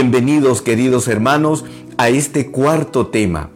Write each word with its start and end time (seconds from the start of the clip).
Bienvenidos 0.00 0.62
queridos 0.62 1.08
hermanos 1.08 1.64
a 1.96 2.08
este 2.08 2.52
cuarto 2.52 3.08
tema. 3.08 3.50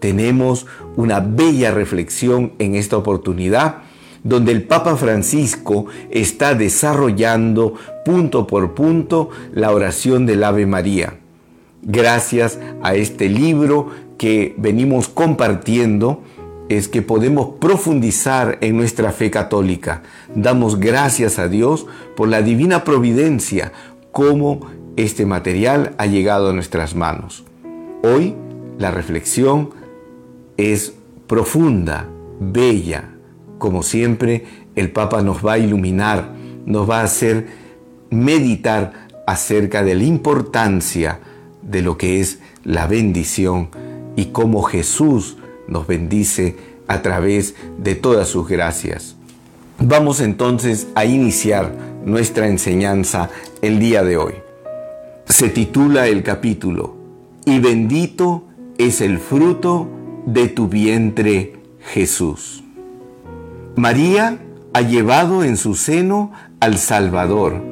Tenemos 0.00 0.64
una 0.96 1.20
bella 1.20 1.70
reflexión 1.70 2.52
en 2.58 2.76
esta 2.76 2.96
oportunidad 2.96 3.82
donde 4.24 4.52
el 4.52 4.62
Papa 4.62 4.96
Francisco 4.96 5.84
está 6.08 6.54
desarrollando 6.54 7.74
punto 8.06 8.46
por 8.46 8.72
punto 8.72 9.28
la 9.52 9.70
oración 9.70 10.24
del 10.24 10.44
Ave 10.44 10.64
María. 10.64 11.18
Gracias 11.82 12.58
a 12.82 12.94
este 12.94 13.28
libro 13.28 13.90
que 14.16 14.54
venimos 14.56 15.08
compartiendo, 15.08 16.22
es 16.70 16.88
que 16.88 17.02
podemos 17.02 17.56
profundizar 17.60 18.56
en 18.62 18.78
nuestra 18.78 19.12
fe 19.12 19.30
católica. 19.30 20.02
Damos 20.34 20.80
gracias 20.80 21.38
a 21.38 21.48
Dios 21.48 21.86
por 22.16 22.28
la 22.28 22.40
divina 22.40 22.82
providencia, 22.82 23.72
como 24.10 24.74
este 24.96 25.26
material 25.26 25.94
ha 25.98 26.06
llegado 26.06 26.50
a 26.50 26.52
nuestras 26.52 26.94
manos. 26.94 27.44
Hoy 28.02 28.34
la 28.78 28.90
reflexión 28.90 29.70
es 30.56 30.94
profunda, 31.26 32.08
bella. 32.40 33.10
Como 33.58 33.82
siempre, 33.82 34.44
el 34.74 34.90
Papa 34.90 35.22
nos 35.22 35.44
va 35.44 35.54
a 35.54 35.58
iluminar, 35.58 36.32
nos 36.64 36.88
va 36.88 37.00
a 37.00 37.04
hacer 37.04 37.46
meditar 38.10 39.08
acerca 39.26 39.82
de 39.82 39.94
la 39.94 40.04
importancia 40.04 41.20
de 41.62 41.82
lo 41.82 41.98
que 41.98 42.20
es 42.20 42.38
la 42.64 42.86
bendición 42.86 43.68
y 44.14 44.26
cómo 44.26 44.62
Jesús 44.62 45.36
nos 45.68 45.86
bendice 45.86 46.56
a 46.86 47.02
través 47.02 47.54
de 47.78 47.96
todas 47.96 48.28
sus 48.28 48.48
gracias. 48.48 49.16
Vamos 49.78 50.20
entonces 50.20 50.88
a 50.94 51.04
iniciar 51.04 51.74
nuestra 52.04 52.46
enseñanza 52.46 53.28
el 53.60 53.78
día 53.78 54.02
de 54.04 54.16
hoy 54.16 54.45
se 55.26 55.48
titula 55.48 56.06
el 56.06 56.22
capítulo, 56.22 56.96
Y 57.44 57.58
bendito 57.58 58.44
es 58.78 59.00
el 59.00 59.18
fruto 59.18 59.88
de 60.24 60.48
tu 60.48 60.68
vientre, 60.68 61.54
Jesús. 61.80 62.64
María 63.76 64.38
ha 64.72 64.80
llevado 64.82 65.44
en 65.44 65.56
su 65.56 65.74
seno 65.74 66.32
al 66.60 66.78
Salvador, 66.78 67.62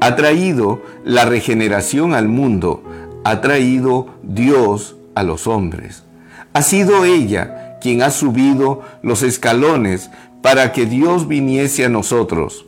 ha 0.00 0.16
traído 0.16 0.82
la 1.04 1.24
regeneración 1.24 2.14
al 2.14 2.28
mundo, 2.28 2.82
ha 3.24 3.40
traído 3.40 4.06
Dios 4.22 4.96
a 5.14 5.22
los 5.22 5.46
hombres. 5.46 6.04
Ha 6.52 6.62
sido 6.62 7.04
ella 7.04 7.78
quien 7.80 8.02
ha 8.02 8.10
subido 8.10 8.82
los 9.02 9.22
escalones 9.22 10.10
para 10.42 10.72
que 10.72 10.86
Dios 10.86 11.28
viniese 11.28 11.84
a 11.84 11.88
nosotros. 11.88 12.66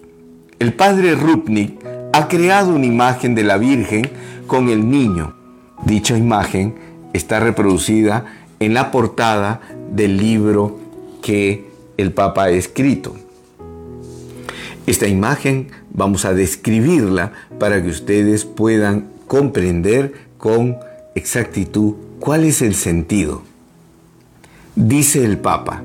El 0.58 0.74
padre 0.74 1.14
Rupnik 1.14 1.82
ha 2.12 2.28
creado 2.28 2.74
una 2.74 2.86
imagen 2.86 3.34
de 3.34 3.42
la 3.42 3.56
Virgen 3.56 4.10
con 4.52 4.68
el 4.68 4.90
niño. 4.90 5.32
Dicha 5.86 6.14
imagen 6.14 6.74
está 7.14 7.40
reproducida 7.40 8.26
en 8.60 8.74
la 8.74 8.90
portada 8.90 9.62
del 9.90 10.18
libro 10.18 10.78
que 11.22 11.70
el 11.96 12.12
Papa 12.12 12.44
ha 12.44 12.50
escrito. 12.50 13.16
Esta 14.86 15.08
imagen 15.08 15.68
vamos 15.94 16.26
a 16.26 16.34
describirla 16.34 17.32
para 17.58 17.82
que 17.82 17.88
ustedes 17.88 18.44
puedan 18.44 19.08
comprender 19.26 20.12
con 20.36 20.76
exactitud 21.14 21.94
cuál 22.20 22.44
es 22.44 22.60
el 22.60 22.74
sentido. 22.74 23.40
Dice 24.76 25.24
el 25.24 25.38
Papa, 25.38 25.82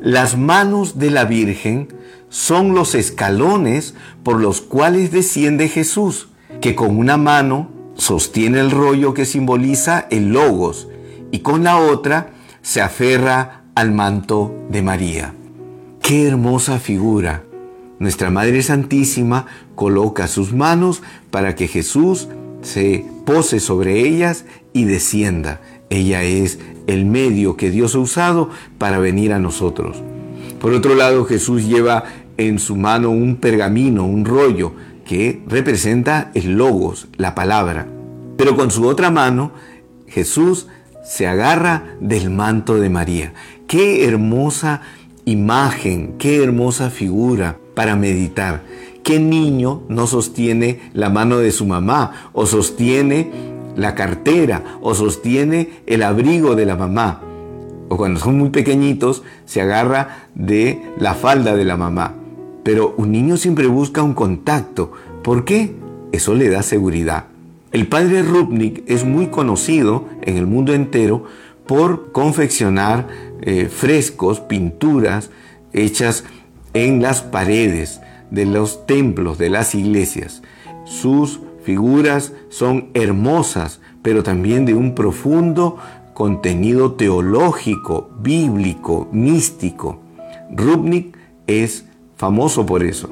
las 0.00 0.38
manos 0.38 0.96
de 0.96 1.10
la 1.10 1.24
Virgen 1.24 1.88
son 2.28 2.72
los 2.72 2.94
escalones 2.94 3.96
por 4.22 4.40
los 4.40 4.60
cuales 4.60 5.10
desciende 5.10 5.66
Jesús, 5.66 6.28
que 6.60 6.76
con 6.76 6.96
una 6.96 7.16
mano 7.16 7.79
sostiene 8.00 8.60
el 8.60 8.70
rollo 8.70 9.12
que 9.12 9.26
simboliza 9.26 10.06
el 10.10 10.32
logos 10.32 10.88
y 11.30 11.40
con 11.40 11.64
la 11.64 11.76
otra 11.76 12.30
se 12.62 12.80
aferra 12.80 13.64
al 13.74 13.92
manto 13.92 14.54
de 14.70 14.80
María. 14.82 15.34
¡Qué 16.02 16.26
hermosa 16.26 16.78
figura! 16.78 17.44
Nuestra 17.98 18.30
Madre 18.30 18.62
Santísima 18.62 19.46
coloca 19.74 20.28
sus 20.28 20.54
manos 20.54 21.02
para 21.30 21.54
que 21.54 21.68
Jesús 21.68 22.28
se 22.62 23.04
pose 23.26 23.60
sobre 23.60 24.00
ellas 24.00 24.46
y 24.72 24.84
descienda. 24.84 25.60
Ella 25.90 26.22
es 26.22 26.58
el 26.86 27.04
medio 27.04 27.58
que 27.58 27.70
Dios 27.70 27.94
ha 27.94 27.98
usado 27.98 28.48
para 28.78 28.98
venir 28.98 29.34
a 29.34 29.38
nosotros. 29.38 29.98
Por 30.58 30.72
otro 30.72 30.94
lado, 30.94 31.26
Jesús 31.26 31.66
lleva 31.66 32.04
en 32.38 32.58
su 32.58 32.76
mano 32.76 33.10
un 33.10 33.36
pergamino, 33.36 34.06
un 34.06 34.24
rollo, 34.24 34.72
que 35.10 35.42
representa 35.48 36.30
el 36.34 36.52
logos, 36.56 37.08
la 37.16 37.34
palabra. 37.34 37.88
Pero 38.36 38.54
con 38.54 38.70
su 38.70 38.86
otra 38.86 39.10
mano, 39.10 39.50
Jesús 40.06 40.68
se 41.04 41.26
agarra 41.26 41.96
del 41.98 42.30
manto 42.30 42.76
de 42.76 42.90
María. 42.90 43.32
Qué 43.66 44.06
hermosa 44.06 44.82
imagen, 45.24 46.14
qué 46.16 46.40
hermosa 46.44 46.90
figura 46.90 47.58
para 47.74 47.96
meditar. 47.96 48.62
¿Qué 49.02 49.18
niño 49.18 49.82
no 49.88 50.06
sostiene 50.06 50.78
la 50.92 51.10
mano 51.10 51.38
de 51.38 51.50
su 51.50 51.66
mamá 51.66 52.30
o 52.32 52.46
sostiene 52.46 53.32
la 53.74 53.96
cartera 53.96 54.78
o 54.80 54.94
sostiene 54.94 55.82
el 55.86 56.04
abrigo 56.04 56.54
de 56.54 56.66
la 56.66 56.76
mamá? 56.76 57.20
O 57.88 57.96
cuando 57.96 58.20
son 58.20 58.38
muy 58.38 58.50
pequeñitos 58.50 59.24
se 59.44 59.60
agarra 59.60 60.28
de 60.36 60.80
la 61.00 61.14
falda 61.14 61.56
de 61.56 61.64
la 61.64 61.76
mamá. 61.76 62.19
Pero 62.70 62.94
un 62.98 63.10
niño 63.10 63.36
siempre 63.36 63.66
busca 63.66 64.00
un 64.00 64.14
contacto. 64.14 64.92
¿Por 65.24 65.44
qué? 65.44 65.74
Eso 66.12 66.36
le 66.36 66.48
da 66.50 66.62
seguridad. 66.62 67.24
El 67.72 67.88
padre 67.88 68.22
Rupnik 68.22 68.84
es 68.86 69.04
muy 69.04 69.26
conocido 69.26 70.04
en 70.22 70.36
el 70.36 70.46
mundo 70.46 70.72
entero 70.72 71.24
por 71.66 72.12
confeccionar 72.12 73.08
eh, 73.40 73.66
frescos, 73.68 74.38
pinturas 74.38 75.32
hechas 75.72 76.22
en 76.72 77.02
las 77.02 77.22
paredes 77.22 78.00
de 78.30 78.46
los 78.46 78.86
templos, 78.86 79.36
de 79.36 79.50
las 79.50 79.74
iglesias. 79.74 80.40
Sus 80.84 81.40
figuras 81.64 82.34
son 82.50 82.90
hermosas, 82.94 83.80
pero 84.00 84.22
también 84.22 84.64
de 84.64 84.74
un 84.74 84.94
profundo 84.94 85.76
contenido 86.14 86.92
teológico, 86.92 88.10
bíblico, 88.22 89.08
místico. 89.10 89.98
Rupnik 90.52 91.18
es 91.48 91.89
famoso 92.20 92.66
por 92.66 92.84
eso. 92.84 93.08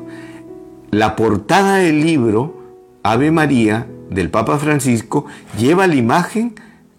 La 0.91 1.17
portada 1.17 1.77
del 1.77 2.05
libro, 2.05 2.63
Ave 3.03 3.31
María, 3.31 3.87
del 4.11 4.29
Papa 4.29 4.59
Francisco, 4.59 5.25
lleva 5.59 5.87
la 5.87 5.95
imagen 5.95 6.55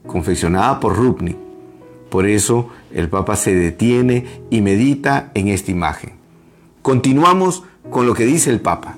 confeccionada 0.07 0.79
por 0.79 0.95
Rupnik. 0.95 1.37
Por 2.09 2.25
eso 2.25 2.69
el 2.91 3.09
Papa 3.09 3.35
se 3.35 3.53
detiene 3.53 4.25
y 4.49 4.61
medita 4.61 5.29
en 5.35 5.49
esta 5.49 5.69
imagen. 5.69 6.13
Continuamos 6.81 7.61
con 7.91 8.07
lo 8.07 8.15
que 8.15 8.25
dice 8.25 8.49
el 8.49 8.59
Papa. 8.59 8.95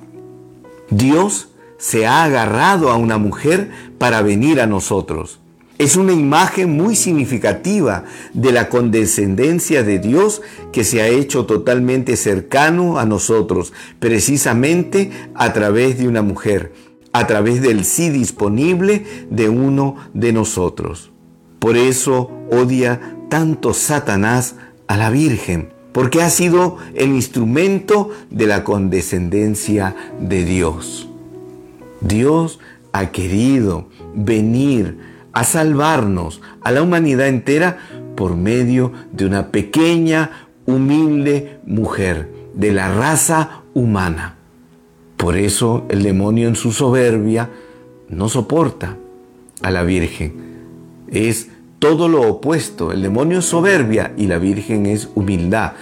Dios 0.90 1.50
se 1.78 2.08
ha 2.08 2.24
agarrado 2.24 2.92
a 2.92 2.96
una 2.96 3.18
mujer 3.18 3.72
para 3.98 4.22
venir 4.22 4.62
a 4.62 4.68
nosotros. 4.68 5.41
Es 5.78 5.96
una 5.96 6.14
imagen 6.14 6.78
muy 6.78 6.96
significativa 6.96 8.04
de 8.34 8.52
la 8.52 8.70
condescendencia 8.70 9.84
de 9.84 10.00
Dios 10.00 10.42
que 10.72 10.84
se 10.84 11.02
ha 11.02 11.08
hecho 11.08 11.46
totalmente 11.46 12.18
cercano 12.18 13.00
a 13.00 13.06
nosotros, 13.06 13.74
precisamente 14.00 15.12
a 15.34 15.54
través 15.54 15.98
de 15.98 16.08
una 16.08 16.22
mujer, 16.22 16.74
a 17.14 17.26
través 17.26 17.62
del 17.62 17.84
sí 17.84 18.10
disponible 18.10 19.06
de 19.30 19.50
uno 19.50 19.96
de 20.14 20.34
nosotros. 20.34 21.12
Por 21.60 21.78
eso 21.78 22.32
odia 22.52 23.18
tanto 23.30 23.74
Satanás 23.74 24.56
a 24.88 24.98
la 24.98 25.10
Virgen, 25.10 25.70
porque 25.94 26.22
ha 26.22 26.30
sido 26.30 26.78
el 26.94 27.10
instrumento 27.10 28.10
de 28.30 28.46
la 28.48 28.64
condescendencia 28.64 29.96
de 30.20 30.46
Dios. 30.46 31.10
Dios 32.02 32.60
ha 32.92 33.12
querido 33.12 33.88
venir 34.14 35.11
a 35.34 35.44
salvarnos 35.44 36.42
a 36.62 36.72
la 36.72 36.82
humanidad 36.82 37.28
entera 37.28 37.78
por 38.16 38.36
medio 38.36 38.92
de 39.12 39.26
una 39.26 39.48
pequeña, 39.48 40.48
humilde 40.66 41.60
mujer 41.66 42.30
de 42.54 42.72
la 42.72 42.94
raza 42.94 43.64
humana. 43.74 44.36
Por 45.18 45.38
eso 45.38 45.86
el 45.90 46.04
demonio 46.04 46.48
en 46.48 46.56
su 46.56 46.72
soberbia 46.72 47.50
no 48.10 48.28
soporta 48.30 48.98
a 49.62 49.72
la 49.72 49.84
Virgen. 49.84 50.34
Es 51.08 51.50
todo 51.80 52.08
lo 52.08 52.22
opuesto. 52.22 52.92
El 52.92 53.02
demonio 53.02 53.40
es 53.40 53.46
soberbia 53.46 54.14
y 54.18 54.28
la 54.28 54.38
Virgen 54.38 54.86
es 54.86 55.10
humildad. 55.16 55.74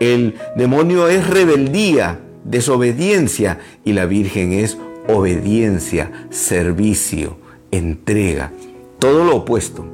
El 0.00 0.34
demonio 0.56 1.08
es 1.08 1.26
rebeldía, 1.26 2.20
desobediencia 2.44 3.60
y 3.84 3.92
la 3.92 4.06
Virgen 4.06 4.52
es 4.52 4.78
obediencia, 5.08 6.10
servicio, 6.30 7.38
entrega 7.70 8.52
todo 8.98 9.24
lo 9.24 9.36
opuesto. 9.36 9.84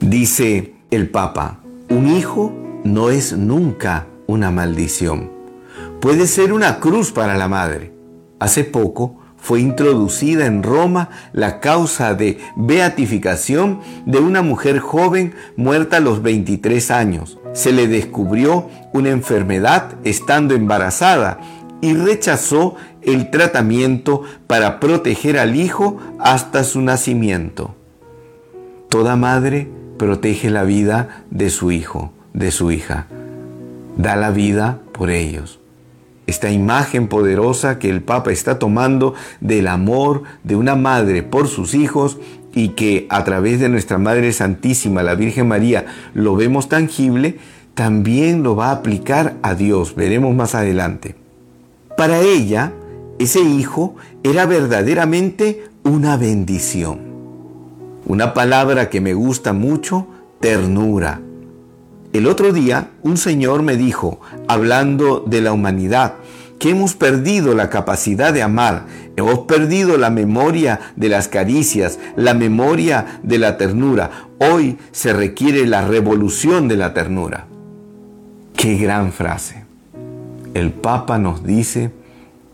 Dice 0.00 0.74
el 0.90 1.10
Papa, 1.10 1.60
un 1.90 2.08
hijo 2.08 2.52
no 2.84 3.10
es 3.10 3.36
nunca 3.36 4.06
una 4.26 4.50
maldición. 4.50 5.30
Puede 6.00 6.26
ser 6.26 6.52
una 6.52 6.80
cruz 6.80 7.12
para 7.12 7.36
la 7.36 7.48
madre. 7.48 7.92
Hace 8.38 8.64
poco 8.64 9.16
fue 9.36 9.60
introducida 9.60 10.46
en 10.46 10.62
Roma 10.62 11.10
la 11.32 11.60
causa 11.60 12.14
de 12.14 12.38
beatificación 12.56 13.80
de 14.06 14.18
una 14.18 14.42
mujer 14.42 14.78
joven 14.78 15.34
muerta 15.56 15.96
a 15.96 16.00
los 16.00 16.22
23 16.22 16.90
años. 16.90 17.38
Se 17.52 17.72
le 17.72 17.88
descubrió 17.88 18.68
una 18.92 19.10
enfermedad 19.10 19.96
estando 20.04 20.54
embarazada 20.54 21.40
y 21.80 21.94
rechazó 21.94 22.74
el 23.02 23.30
tratamiento 23.30 24.22
para 24.46 24.80
proteger 24.80 25.38
al 25.38 25.56
hijo 25.56 25.98
hasta 26.18 26.64
su 26.64 26.80
nacimiento. 26.80 27.77
Toda 28.88 29.16
madre 29.16 29.68
protege 29.98 30.48
la 30.48 30.64
vida 30.64 31.24
de 31.30 31.50
su 31.50 31.72
hijo, 31.72 32.10
de 32.32 32.50
su 32.50 32.70
hija. 32.72 33.06
Da 33.98 34.16
la 34.16 34.30
vida 34.30 34.80
por 34.92 35.10
ellos. 35.10 35.60
Esta 36.26 36.50
imagen 36.50 37.08
poderosa 37.08 37.78
que 37.78 37.90
el 37.90 38.02
Papa 38.02 38.32
está 38.32 38.58
tomando 38.58 39.14
del 39.40 39.66
amor 39.66 40.22
de 40.42 40.56
una 40.56 40.74
madre 40.74 41.22
por 41.22 41.48
sus 41.48 41.74
hijos 41.74 42.18
y 42.54 42.70
que 42.70 43.06
a 43.10 43.24
través 43.24 43.60
de 43.60 43.68
nuestra 43.68 43.98
Madre 43.98 44.32
Santísima, 44.32 45.02
la 45.02 45.14
Virgen 45.14 45.48
María, 45.48 45.84
lo 46.14 46.34
vemos 46.34 46.68
tangible, 46.68 47.38
también 47.74 48.42
lo 48.42 48.56
va 48.56 48.68
a 48.68 48.72
aplicar 48.72 49.36
a 49.42 49.54
Dios. 49.54 49.94
Veremos 49.94 50.34
más 50.34 50.54
adelante. 50.54 51.14
Para 51.96 52.20
ella, 52.20 52.72
ese 53.18 53.40
hijo 53.40 53.96
era 54.22 54.46
verdaderamente 54.46 55.64
una 55.82 56.16
bendición. 56.16 57.07
Una 58.08 58.34
palabra 58.34 58.90
que 58.90 59.00
me 59.00 59.14
gusta 59.14 59.52
mucho, 59.52 60.06
ternura. 60.40 61.20
El 62.12 62.26
otro 62.26 62.52
día 62.52 62.90
un 63.02 63.16
señor 63.16 63.62
me 63.62 63.76
dijo, 63.76 64.20
hablando 64.48 65.22
de 65.26 65.40
la 65.40 65.52
humanidad, 65.52 66.14
que 66.58 66.70
hemos 66.70 66.94
perdido 66.94 67.54
la 67.54 67.70
capacidad 67.70 68.32
de 68.32 68.42
amar, 68.42 68.86
hemos 69.16 69.40
perdido 69.40 69.96
la 69.96 70.10
memoria 70.10 70.80
de 70.96 71.08
las 71.08 71.28
caricias, 71.28 72.00
la 72.16 72.34
memoria 72.34 73.20
de 73.22 73.38
la 73.38 73.56
ternura. 73.56 74.10
Hoy 74.38 74.78
se 74.90 75.12
requiere 75.12 75.66
la 75.66 75.86
revolución 75.86 76.66
de 76.66 76.76
la 76.76 76.94
ternura. 76.94 77.46
Qué 78.56 78.76
gran 78.76 79.12
frase 79.12 79.68
el 80.58 80.72
Papa 80.72 81.18
nos 81.18 81.44
dice 81.44 81.92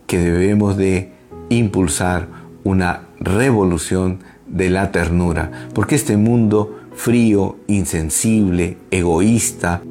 que 0.07 0.19
debemos 0.19 0.77
de 0.77 1.13
impulsar 1.49 2.29
una 2.63 3.03
revolución 3.21 4.21
de 4.55 4.71
la 4.71 4.93
ternura, 4.93 5.51
porque 5.75 5.97
este 5.97 6.17
mundo 6.17 6.79
frío, 6.95 7.57
insensible, 7.67 8.79
egoísta, 8.91 9.83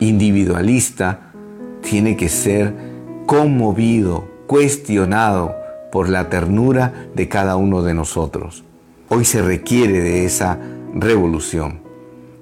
individualista, 0.00 1.32
tiene 1.82 2.16
que 2.16 2.28
ser 2.28 2.74
conmovido, 3.26 4.28
cuestionado 4.46 5.54
por 5.92 6.08
la 6.08 6.28
ternura 6.28 7.08
de 7.14 7.28
cada 7.28 7.56
uno 7.56 7.82
de 7.82 7.94
nosotros. 7.94 8.64
Hoy 9.08 9.24
se 9.24 9.40
requiere 9.40 10.00
de 10.00 10.24
esa 10.24 10.58
revolución. 10.92 11.80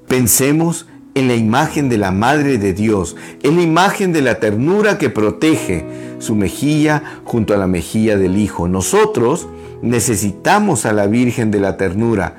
Pensemos 0.09 0.87
en 1.15 1.29
la 1.29 1.35
imagen 1.35 1.91
de 1.91 1.99
la 1.99 2.11
Madre 2.11 2.57
de 2.57 2.73
Dios, 2.73 3.17
en 3.43 3.57
la 3.57 3.63
imagen 3.63 4.15
de 4.15 4.23
la 4.23 4.41
ternura 4.41 4.97
que 4.97 5.11
protege 5.11 5.85
su 6.19 6.35
mejilla 6.35 7.03
junto 7.25 7.53
a 7.53 7.59
la 7.59 7.67
mejilla 7.67 8.17
del 8.17 8.39
Hijo. 8.39 8.67
Nosotros 8.67 9.47
necesitamos 9.83 10.87
a 10.87 10.93
la 10.93 11.07
Virgen 11.07 11.51
de 11.51 11.61
la 11.61 11.77
ternura. 11.77 12.37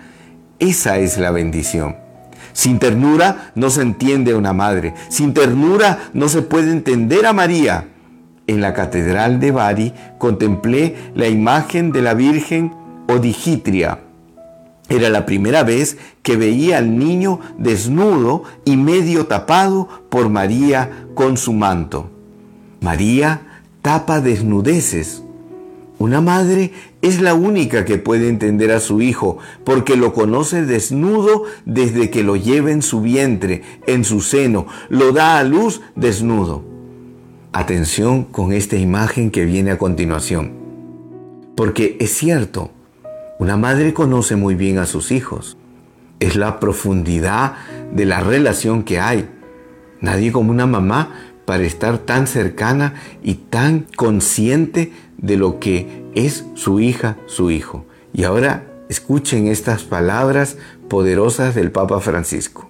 Esa 0.60 0.98
es 0.98 1.18
la 1.18 1.32
bendición. 1.32 1.98
Sin 2.54 2.80
ternura 2.80 3.52
no 3.56 3.70
se 3.70 3.82
entiende 3.82 4.32
a 4.32 4.38
una 4.38 4.54
madre. 4.54 4.94
Sin 5.10 5.34
ternura 5.34 6.10
no 6.14 6.30
se 6.30 6.42
puede 6.42 6.72
entender 6.72 7.26
a 7.26 7.34
María. 7.34 7.88
En 8.48 8.62
la 8.62 8.74
Catedral 8.74 9.40
de 9.40 9.52
Bari 9.52 9.94
contemplé 10.18 10.96
la 11.16 11.28
imagen 11.28 11.92
de 11.92 12.02
la 12.02 12.14
Virgen 12.14 12.74
Odigitria 13.08 14.00
era 14.88 15.10
la 15.10 15.26
primera 15.26 15.64
vez 15.64 15.98
que 16.22 16.38
veía 16.38 16.78
al 16.78 16.98
niño 16.98 17.40
desnudo 17.58 18.44
y 18.66 18.78
medio 18.78 19.26
tapado 19.26 19.88
por 20.10 20.30
María 20.30 21.08
con 21.16 21.38
su 21.38 21.54
manto. 21.54 22.12
María 22.82 23.42
tapa 23.82 24.22
desnudeces. 24.22 25.24
Una 25.98 26.20
madre 26.20 26.72
es 27.02 27.22
la 27.22 27.34
única 27.34 27.86
que 27.86 27.98
puede 27.98 28.28
entender 28.28 28.72
a 28.72 28.82
su 28.82 29.02
hijo 29.02 29.38
porque 29.64 29.96
lo 29.96 30.14
conoce 30.14 30.66
desnudo 30.66 31.44
desde 31.66 32.10
que 32.10 32.24
lo 32.24 32.36
lleva 32.36 32.72
en 32.72 32.82
su 32.82 33.02
vientre, 33.02 33.62
en 33.88 34.04
su 34.04 34.20
seno, 34.20 34.68
lo 34.90 35.14
da 35.14 35.38
a 35.38 35.44
luz 35.44 35.82
desnudo. 35.96 36.64
Atención 37.54 38.26
con 38.26 38.52
esta 38.52 38.76
imagen 38.76 39.32
que 39.32 39.46
viene 39.46 39.72
a 39.72 39.78
continuación. 39.78 40.52
Porque 41.56 41.96
es 42.02 42.12
cierto, 42.12 42.72
una 43.40 43.56
madre 43.56 43.94
conoce 43.94 44.36
muy 44.36 44.56
bien 44.56 44.78
a 44.78 44.86
sus 44.86 45.12
hijos. 45.12 45.58
Es 46.20 46.36
la 46.36 46.60
profundidad 46.60 47.54
de 47.94 48.06
la 48.06 48.20
relación 48.20 48.84
que 48.84 49.00
hay. 49.00 49.30
Nadie 50.02 50.34
como 50.34 50.52
una 50.52 50.66
mamá 50.66 51.35
para 51.46 51.64
estar 51.64 52.00
tan 52.00 52.28
cercana 52.28 52.96
y 53.24 53.36
tan 53.36 53.86
consciente 53.96 54.92
de 55.18 55.38
lo 55.38 55.60
que 55.60 56.04
es 56.16 56.46
su 56.56 56.80
hija, 56.80 57.18
su 57.28 57.52
hijo. 57.52 57.86
Y 58.14 58.24
ahora 58.24 58.66
escuchen 58.90 59.48
estas 59.48 59.84
palabras 59.84 60.58
poderosas 60.90 61.56
del 61.56 61.72
Papa 61.72 62.00
Francisco. 62.00 62.70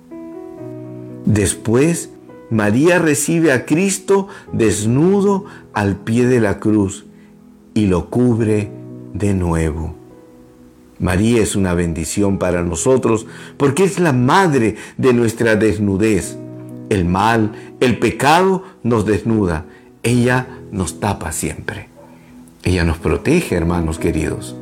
Después, 1.25 2.09
María 2.49 2.99
recibe 2.99 3.51
a 3.51 3.65
Cristo 3.65 4.27
desnudo 4.53 5.45
al 5.73 5.95
pie 5.95 6.27
de 6.27 6.39
la 6.39 6.59
cruz 6.59 7.05
y 7.73 7.87
lo 7.87 8.09
cubre 8.09 8.69
de 9.13 9.33
nuevo. 9.33 9.95
María 10.99 11.41
es 11.41 11.55
una 11.55 11.73
bendición 11.73 12.37
para 12.37 12.63
nosotros 12.63 13.27
porque 13.57 13.83
es 13.83 13.99
la 13.99 14.13
madre 14.13 14.75
de 14.97 15.13
nuestra 15.13 15.55
desnudez. 15.55 16.37
El 16.89 17.05
mal, 17.05 17.64
el 17.79 17.99
pecado 17.99 18.63
nos 18.83 19.05
desnuda. 19.05 19.65
Ella 20.03 20.47
nos 20.71 20.99
tapa 20.99 21.31
siempre. 21.31 21.87
Ella 22.63 22.83
nos 22.83 22.97
protege, 22.97 23.55
hermanos 23.55 23.99
queridos. 23.99 24.55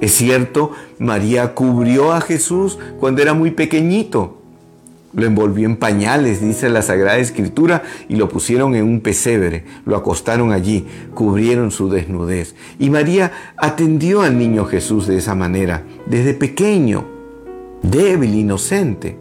Es 0.00 0.12
cierto, 0.12 0.72
María 0.98 1.54
cubrió 1.54 2.12
a 2.12 2.20
Jesús 2.20 2.78
cuando 2.98 3.22
era 3.22 3.34
muy 3.34 3.50
pequeñito. 3.50 4.38
Lo 5.12 5.26
envolvió 5.26 5.66
en 5.66 5.76
pañales, 5.76 6.40
dice 6.40 6.70
la 6.70 6.82
Sagrada 6.82 7.18
Escritura, 7.18 7.82
y 8.08 8.16
lo 8.16 8.28
pusieron 8.28 8.76
en 8.76 8.84
un 8.84 9.00
pesebre, 9.00 9.64
lo 9.84 9.96
acostaron 9.96 10.52
allí, 10.52 10.86
cubrieron 11.14 11.72
su 11.72 11.90
desnudez. 11.90 12.54
Y 12.78 12.90
María 12.90 13.32
atendió 13.56 14.22
al 14.22 14.38
niño 14.38 14.64
Jesús 14.66 15.08
de 15.08 15.18
esa 15.18 15.34
manera, 15.34 15.82
desde 16.06 16.32
pequeño, 16.32 17.04
débil, 17.82 18.34
inocente. 18.34 19.16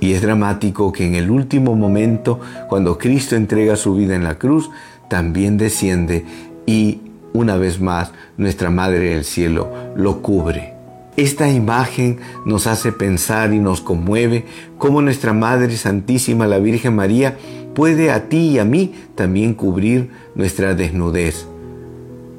Y 0.00 0.12
es 0.12 0.22
dramático 0.22 0.92
que 0.92 1.06
en 1.06 1.14
el 1.14 1.30
último 1.30 1.74
momento, 1.74 2.40
cuando 2.68 2.98
Cristo 2.98 3.36
entrega 3.36 3.76
su 3.76 3.94
vida 3.94 4.14
en 4.14 4.24
la 4.24 4.38
cruz, 4.38 4.70
también 5.08 5.58
desciende 5.58 6.24
y 6.66 7.00
una 7.32 7.56
vez 7.56 7.80
más 7.80 8.12
nuestra 8.36 8.70
Madre 8.70 9.10
del 9.10 9.24
Cielo 9.24 9.72
lo 9.96 10.22
cubre 10.22 10.78
esta 11.18 11.50
imagen 11.50 12.20
nos 12.44 12.68
hace 12.68 12.92
pensar 12.92 13.52
y 13.52 13.58
nos 13.58 13.80
conmueve 13.80 14.44
cómo 14.78 15.02
nuestra 15.02 15.32
Madre 15.32 15.76
Santísima, 15.76 16.46
la 16.46 16.60
Virgen 16.60 16.94
María, 16.94 17.36
puede 17.74 18.12
a 18.12 18.28
ti 18.28 18.50
y 18.50 18.58
a 18.60 18.64
mí 18.64 18.94
también 19.16 19.54
cubrir 19.54 20.10
nuestra 20.36 20.76
desnudez, 20.76 21.44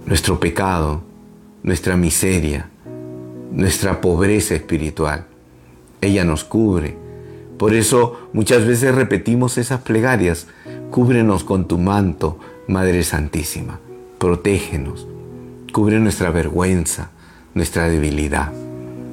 nuestro 0.06 0.40
pecado, 0.40 1.04
nuestra 1.62 1.98
miseria, 1.98 2.70
nuestra 3.52 4.00
pobreza 4.00 4.56
espiritual. 4.56 5.26
Ella 6.00 6.24
nos 6.24 6.46
cubre. 6.46 7.09
Por 7.60 7.74
eso 7.74 8.30
muchas 8.32 8.66
veces 8.66 8.96
repetimos 8.96 9.58
esas 9.58 9.82
plegarias. 9.82 10.48
Cúbrenos 10.92 11.44
con 11.44 11.68
tu 11.68 11.78
manto, 11.78 12.40
Madre 12.68 13.04
Santísima. 13.04 13.82
Protégenos. 14.18 15.08
Cubre 15.74 16.00
nuestra 16.00 16.32
vergüenza, 16.32 17.12
nuestra 17.54 17.90
debilidad. 17.90 18.54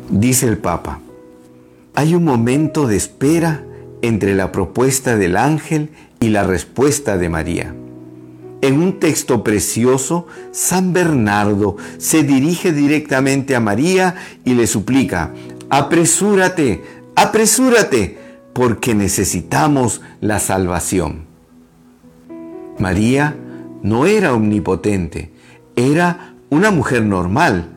Dice 0.09 0.47
el 0.47 0.59
Papa, 0.59 1.01
hay 1.97 2.15
un 2.15 2.23
momento 2.23 2.87
de 2.87 2.95
espera 2.97 3.65
entre 4.01 4.37
la 4.37 4.53
propuesta 4.53 5.17
del 5.17 5.37
ángel 5.37 5.91
y 6.21 6.29
la 6.29 6.45
respuesta 6.45 7.19
de 7.19 7.29
María. 7.29 7.75
En 8.63 8.81
un 8.81 9.01
texto 9.01 9.43
precioso, 9.43 10.29
San 10.53 10.93
Bernardo 10.93 11.77
se 11.99 12.23
dirige 12.23 12.71
directamente 12.71 13.57
a 13.57 13.61
María 13.61 14.15
y 14.45 14.55
le 14.55 14.69
suplica, 14.69 15.35
apresúrate, 15.69 16.85
apresúrate, 17.17 18.26
porque 18.57 18.95
necesitamos 18.95 20.01
la 20.23 20.39
salvación. 20.39 21.27
María 22.79 23.37
no 23.83 24.07
era 24.07 24.33
omnipotente, 24.33 25.31
era 25.77 26.33
una 26.49 26.71
mujer 26.71 27.03
normal, 27.03 27.75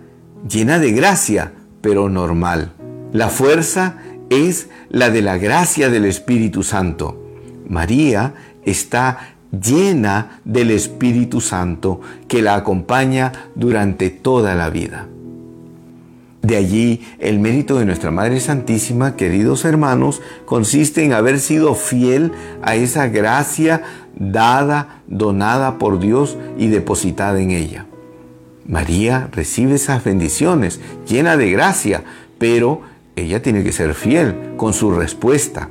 llena 0.50 0.79
de 0.79 0.93
gracia, 0.93 1.51
pero 1.81 2.07
normal. 2.07 2.71
La 3.12 3.27
fuerza 3.27 3.98
es 4.29 4.69
la 4.88 5.09
de 5.09 5.21
la 5.21 5.38
gracia 5.38 5.89
del 5.89 6.05
Espíritu 6.05 6.63
Santo. 6.63 7.27
María 7.67 8.36
está 8.63 9.36
llena 9.51 10.39
del 10.45 10.71
Espíritu 10.71 11.41
Santo 11.41 12.00
que 12.29 12.41
la 12.41 12.55
acompaña 12.55 13.33
durante 13.53 14.09
toda 14.12 14.55
la 14.55 14.69
vida. 14.69 15.09
De 16.49 16.57
allí 16.57 17.05
el 17.19 17.37
mérito 17.37 17.77
de 17.77 17.85
nuestra 17.85 18.09
Madre 18.09 18.39
Santísima, 18.39 19.15
queridos 19.15 19.65
hermanos, 19.65 20.19
consiste 20.45 21.05
en 21.05 21.13
haber 21.13 21.39
sido 21.39 21.75
fiel 21.75 22.31
a 22.63 22.73
esa 22.73 23.07
gracia 23.07 23.83
dada, 24.15 25.03
donada 25.05 25.77
por 25.77 25.99
Dios 25.99 26.39
y 26.57 26.69
depositada 26.69 27.39
en 27.39 27.51
ella. 27.51 27.85
María 28.65 29.29
recibe 29.31 29.75
esas 29.75 30.03
bendiciones, 30.03 30.79
llena 31.07 31.37
de 31.37 31.51
gracia, 31.51 32.03
pero 32.39 32.81
ella 33.15 33.43
tiene 33.43 33.63
que 33.63 33.71
ser 33.71 33.93
fiel 33.93 34.55
con 34.57 34.73
su 34.73 34.89
respuesta. 34.89 35.69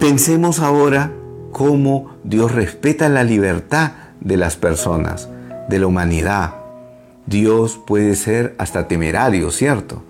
Pensemos 0.00 0.58
ahora 0.58 1.12
cómo 1.52 2.16
Dios 2.24 2.50
respeta 2.50 3.08
la 3.08 3.22
libertad 3.22 3.92
de 4.20 4.38
las 4.38 4.56
personas, 4.56 5.28
de 5.68 5.78
la 5.78 5.86
humanidad. 5.86 6.65
Dios 7.26 7.78
puede 7.84 8.14
ser 8.14 8.54
hasta 8.58 8.88
temerario, 8.88 9.50
¿cierto? 9.50 10.02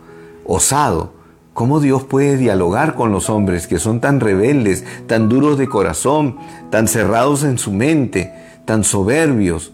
Osado. 0.44 1.14
¿Cómo 1.54 1.80
Dios 1.80 2.04
puede 2.04 2.37
dialogar 2.37 2.94
con 2.94 3.12
los 3.12 3.30
hombres 3.30 3.66
que 3.66 3.78
son 3.78 4.00
tan 4.00 4.20
rebeldes, 4.20 4.85
tan 5.06 5.30
duros 5.30 5.56
de 5.56 5.68
corazón, 5.68 6.37
tan 6.70 6.87
cerrados 6.87 7.44
en 7.44 7.56
su 7.56 7.73
mente, 7.73 8.30
tan 8.66 8.85
soberbios 8.85 9.73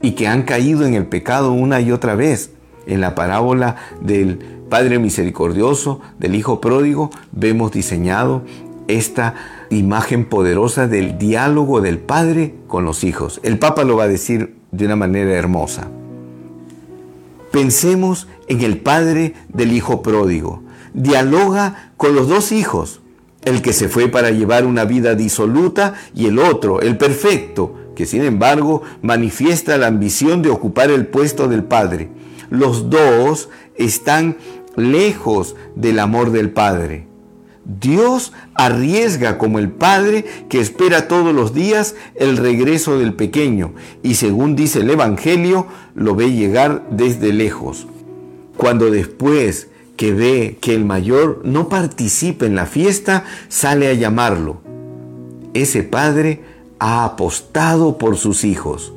y 0.00 0.12
que 0.12 0.26
han 0.26 0.44
caído 0.44 0.86
en 0.86 0.94
el 0.94 1.04
pecado 1.04 1.52
una 1.52 1.82
y 1.82 1.92
otra 1.92 2.14
vez? 2.14 2.52
En 2.86 3.02
la 3.02 3.14
parábola 3.14 3.76
del 4.00 4.38
Padre 4.70 4.98
Misericordioso, 4.98 6.00
del 6.18 6.34
Hijo 6.34 6.62
Pródigo, 6.62 7.10
vemos 7.32 7.72
diseñado 7.72 8.42
esta 8.86 9.34
imagen 9.68 10.24
poderosa 10.24 10.88
del 10.88 11.18
diálogo 11.18 11.82
del 11.82 11.98
Padre 11.98 12.54
con 12.66 12.86
los 12.86 13.04
hijos. 13.04 13.38
El 13.42 13.58
Papa 13.58 13.84
lo 13.84 13.98
va 13.98 14.04
a 14.04 14.08
decir 14.08 14.56
de 14.72 14.86
una 14.86 14.96
manera 14.96 15.34
hermosa. 15.34 15.88
Pensemos 17.50 18.28
en 18.46 18.60
el 18.60 18.78
Padre 18.78 19.34
del 19.48 19.72
Hijo 19.72 20.02
Pródigo. 20.02 20.62
Dialoga 20.94 21.92
con 21.96 22.14
los 22.14 22.28
dos 22.28 22.52
hijos, 22.52 23.00
el 23.44 23.62
que 23.62 23.72
se 23.72 23.88
fue 23.88 24.08
para 24.08 24.30
llevar 24.30 24.66
una 24.66 24.84
vida 24.84 25.14
disoluta 25.14 25.94
y 26.14 26.26
el 26.26 26.38
otro, 26.38 26.80
el 26.80 26.96
perfecto, 26.98 27.74
que 27.96 28.06
sin 28.06 28.22
embargo 28.22 28.82
manifiesta 29.02 29.76
la 29.76 29.88
ambición 29.88 30.42
de 30.42 30.50
ocupar 30.50 30.90
el 30.90 31.06
puesto 31.06 31.48
del 31.48 31.64
Padre. 31.64 32.10
Los 32.50 32.90
dos 32.90 33.48
están 33.76 34.36
lejos 34.76 35.56
del 35.74 35.98
amor 35.98 36.30
del 36.30 36.50
Padre. 36.50 37.07
Dios 37.68 38.32
arriesga 38.54 39.36
como 39.36 39.58
el 39.58 39.68
padre 39.70 40.24
que 40.48 40.58
espera 40.58 41.06
todos 41.06 41.34
los 41.34 41.52
días 41.52 41.94
el 42.14 42.38
regreso 42.38 42.98
del 42.98 43.12
pequeño 43.12 43.74
y 44.02 44.14
según 44.14 44.56
dice 44.56 44.80
el 44.80 44.88
Evangelio, 44.88 45.66
lo 45.94 46.14
ve 46.14 46.32
llegar 46.32 46.88
desde 46.90 47.32
lejos. 47.32 47.86
Cuando 48.56 48.90
después 48.90 49.68
que 49.96 50.14
ve 50.14 50.56
que 50.62 50.74
el 50.74 50.86
mayor 50.86 51.42
no 51.44 51.68
participa 51.68 52.46
en 52.46 52.54
la 52.54 52.64
fiesta, 52.64 53.24
sale 53.48 53.88
a 53.88 53.94
llamarlo. 53.94 54.62
Ese 55.52 55.82
padre 55.82 56.40
ha 56.78 57.04
apostado 57.04 57.98
por 57.98 58.16
sus 58.16 58.44
hijos. 58.44 58.94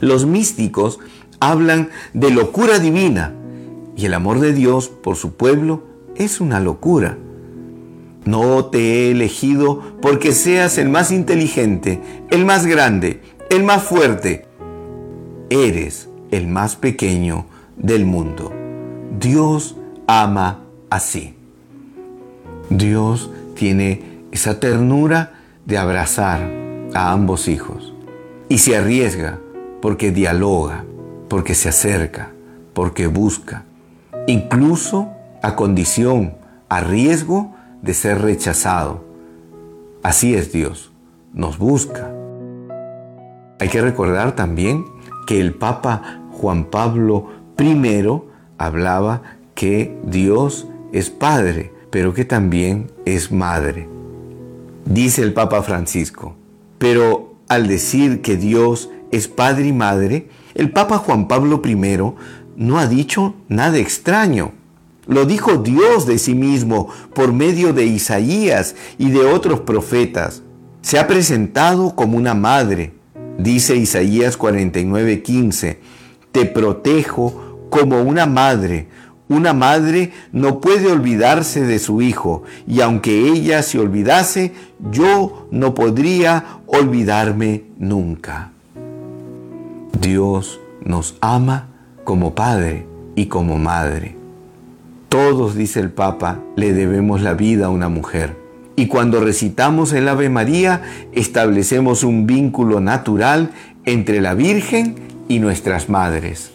Los 0.00 0.24
místicos 0.24 1.00
hablan 1.40 1.90
de 2.12 2.30
locura 2.30 2.78
divina 2.78 3.32
y 3.96 4.06
el 4.06 4.14
amor 4.14 4.38
de 4.38 4.52
Dios 4.52 4.88
por 4.88 5.16
su 5.16 5.34
pueblo 5.34 5.82
es 6.14 6.40
una 6.40 6.60
locura. 6.60 7.18
No 8.24 8.66
te 8.66 8.78
he 8.78 9.10
elegido 9.10 9.82
porque 10.00 10.32
seas 10.32 10.78
el 10.78 10.88
más 10.88 11.10
inteligente, 11.10 12.00
el 12.30 12.44
más 12.44 12.66
grande, 12.66 13.20
el 13.50 13.64
más 13.64 13.82
fuerte. 13.82 14.46
Eres 15.50 16.08
el 16.30 16.46
más 16.46 16.76
pequeño 16.76 17.46
del 17.76 18.06
mundo. 18.06 18.52
Dios 19.20 19.76
ama 20.06 20.64
así. 20.90 21.34
Dios 22.70 23.30
tiene 23.54 24.02
esa 24.32 24.58
ternura 24.58 25.34
de 25.66 25.78
abrazar 25.78 26.50
a 26.94 27.12
ambos 27.12 27.48
hijos 27.48 27.94
y 28.48 28.58
se 28.58 28.76
arriesga 28.76 29.38
porque 29.80 30.10
dialoga, 30.10 30.84
porque 31.28 31.54
se 31.54 31.68
acerca, 31.68 32.30
porque 32.72 33.06
busca, 33.06 33.64
incluso 34.26 35.08
a 35.42 35.56
condición, 35.56 36.34
a 36.68 36.80
riesgo 36.80 37.53
de 37.84 37.92
ser 37.94 38.22
rechazado. 38.22 39.04
Así 40.02 40.34
es 40.34 40.52
Dios, 40.52 40.90
nos 41.34 41.58
busca. 41.58 42.10
Hay 43.60 43.68
que 43.68 43.82
recordar 43.82 44.34
también 44.34 44.84
que 45.26 45.40
el 45.40 45.54
Papa 45.54 46.22
Juan 46.32 46.64
Pablo 46.64 47.28
I 47.58 48.02
hablaba 48.58 49.22
que 49.54 49.96
Dios 50.04 50.66
es 50.92 51.10
Padre, 51.10 51.72
pero 51.90 52.14
que 52.14 52.24
también 52.24 52.90
es 53.04 53.30
Madre. 53.30 53.88
Dice 54.86 55.22
el 55.22 55.32
Papa 55.32 55.62
Francisco, 55.62 56.34
pero 56.78 57.34
al 57.48 57.68
decir 57.68 58.22
que 58.22 58.36
Dios 58.36 58.90
es 59.12 59.28
Padre 59.28 59.68
y 59.68 59.72
Madre, 59.72 60.28
el 60.54 60.70
Papa 60.70 60.98
Juan 60.98 61.28
Pablo 61.28 61.60
I 61.64 61.76
no 62.56 62.78
ha 62.78 62.86
dicho 62.86 63.34
nada 63.48 63.78
extraño. 63.78 64.52
Lo 65.06 65.26
dijo 65.26 65.58
Dios 65.58 66.06
de 66.06 66.18
sí 66.18 66.34
mismo 66.34 66.88
por 67.14 67.32
medio 67.32 67.72
de 67.72 67.84
Isaías 67.84 68.74
y 68.98 69.10
de 69.10 69.26
otros 69.26 69.60
profetas. 69.60 70.42
Se 70.80 70.98
ha 70.98 71.06
presentado 71.06 71.94
como 71.94 72.16
una 72.16 72.34
madre. 72.34 72.92
Dice 73.38 73.76
Isaías 73.76 74.38
49:15, 74.38 75.78
te 76.32 76.46
protejo 76.46 77.66
como 77.70 78.02
una 78.02 78.26
madre. 78.26 78.88
Una 79.28 79.54
madre 79.54 80.12
no 80.32 80.60
puede 80.60 80.92
olvidarse 80.92 81.62
de 81.62 81.78
su 81.78 82.02
hijo, 82.02 82.42
y 82.66 82.82
aunque 82.82 83.28
ella 83.28 83.62
se 83.62 83.78
olvidase, 83.78 84.52
yo 84.90 85.48
no 85.50 85.74
podría 85.74 86.60
olvidarme 86.66 87.64
nunca. 87.78 88.52
Dios 90.00 90.60
nos 90.84 91.16
ama 91.22 91.68
como 92.04 92.34
padre 92.34 92.86
y 93.16 93.26
como 93.26 93.56
madre. 93.56 94.23
Todos, 95.14 95.54
dice 95.54 95.78
el 95.78 95.92
Papa, 95.92 96.40
le 96.56 96.72
debemos 96.72 97.22
la 97.22 97.34
vida 97.34 97.66
a 97.66 97.70
una 97.70 97.88
mujer. 97.88 98.36
Y 98.74 98.88
cuando 98.88 99.20
recitamos 99.20 99.92
el 99.92 100.08
Ave 100.08 100.28
María, 100.28 100.82
establecemos 101.12 102.02
un 102.02 102.26
vínculo 102.26 102.80
natural 102.80 103.52
entre 103.84 104.20
la 104.20 104.34
Virgen 104.34 104.96
y 105.28 105.38
nuestras 105.38 105.88
madres. 105.88 106.50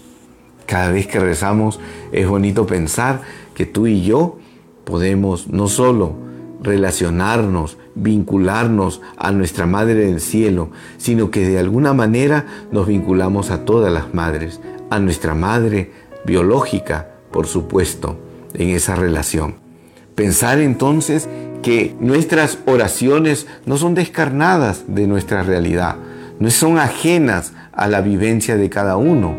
Cada 0.65 0.91
vez 0.91 1.07
que 1.07 1.21
rezamos 1.21 1.79
es 2.11 2.27
bonito 2.27 2.67
pensar 2.67 3.21
que 3.53 3.65
tú 3.65 3.87
y 3.87 4.01
yo 4.01 4.39
podemos 4.83 5.47
no 5.47 5.69
solo 5.69 6.15
relacionarnos, 6.61 7.77
vincularnos 7.95 9.01
a 9.15 9.31
nuestra 9.31 9.67
Madre 9.67 10.07
del 10.07 10.19
Cielo, 10.19 10.69
sino 10.97 11.31
que 11.31 11.47
de 11.47 11.59
alguna 11.59 11.93
manera 11.93 12.45
nos 12.73 12.87
vinculamos 12.87 13.51
a 13.51 13.63
todas 13.63 13.93
las 13.93 14.13
madres, 14.13 14.59
a 14.89 14.99
nuestra 14.99 15.33
Madre 15.33 15.93
biológica, 16.25 17.07
por 17.31 17.47
supuesto 17.47 18.27
en 18.53 18.69
esa 18.69 18.95
relación. 18.95 19.55
Pensar 20.15 20.59
entonces 20.59 21.29
que 21.61 21.95
nuestras 21.99 22.59
oraciones 22.65 23.47
no 23.65 23.77
son 23.77 23.95
descarnadas 23.95 24.83
de 24.87 25.07
nuestra 25.07 25.43
realidad, 25.43 25.95
no 26.39 26.49
son 26.49 26.77
ajenas 26.77 27.53
a 27.73 27.87
la 27.87 28.01
vivencia 28.01 28.57
de 28.57 28.69
cada 28.69 28.97
uno. 28.97 29.35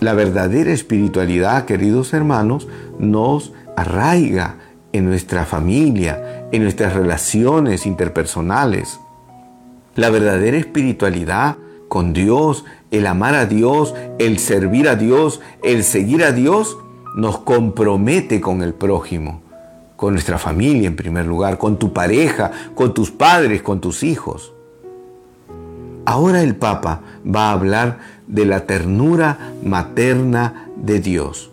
La 0.00 0.14
verdadera 0.14 0.72
espiritualidad, 0.72 1.64
queridos 1.64 2.12
hermanos, 2.12 2.68
nos 2.98 3.52
arraiga 3.76 4.56
en 4.92 5.06
nuestra 5.06 5.44
familia, 5.46 6.48
en 6.52 6.62
nuestras 6.62 6.94
relaciones 6.94 7.86
interpersonales. 7.86 8.98
La 9.94 10.10
verdadera 10.10 10.56
espiritualidad 10.56 11.56
con 11.88 12.12
Dios, 12.12 12.64
el 12.90 13.06
amar 13.06 13.34
a 13.34 13.46
Dios, 13.46 13.94
el 14.18 14.38
servir 14.38 14.88
a 14.88 14.96
Dios, 14.96 15.40
el 15.62 15.84
seguir 15.84 16.24
a 16.24 16.32
Dios, 16.32 16.78
nos 17.14 17.38
compromete 17.38 18.40
con 18.40 18.62
el 18.62 18.74
prójimo, 18.74 19.42
con 19.96 20.14
nuestra 20.14 20.38
familia 20.38 20.88
en 20.88 20.96
primer 20.96 21.26
lugar, 21.26 21.58
con 21.58 21.78
tu 21.78 21.92
pareja, 21.92 22.50
con 22.74 22.94
tus 22.94 23.10
padres, 23.10 23.62
con 23.62 23.80
tus 23.80 24.02
hijos. 24.02 24.52
Ahora 26.04 26.42
el 26.42 26.56
Papa 26.56 27.00
va 27.24 27.50
a 27.50 27.52
hablar 27.52 27.98
de 28.26 28.44
la 28.44 28.66
ternura 28.66 29.52
materna 29.64 30.68
de 30.76 31.00
Dios. 31.00 31.50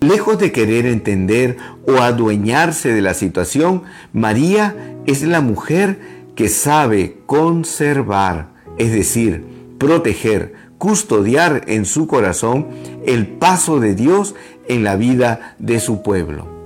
Lejos 0.00 0.38
de 0.38 0.52
querer 0.52 0.84
entender 0.84 1.56
o 1.86 2.02
adueñarse 2.02 2.92
de 2.92 3.00
la 3.00 3.14
situación, 3.14 3.82
María 4.12 4.94
es 5.06 5.22
la 5.22 5.40
mujer 5.40 5.98
que 6.34 6.48
sabe 6.48 7.16
conservar, 7.24 8.48
es 8.76 8.92
decir, 8.92 9.55
proteger, 9.78 10.54
custodiar 10.78 11.64
en 11.66 11.84
su 11.84 12.06
corazón 12.06 12.66
el 13.06 13.26
paso 13.26 13.80
de 13.80 13.94
Dios 13.94 14.34
en 14.68 14.84
la 14.84 14.96
vida 14.96 15.54
de 15.58 15.80
su 15.80 16.02
pueblo. 16.02 16.56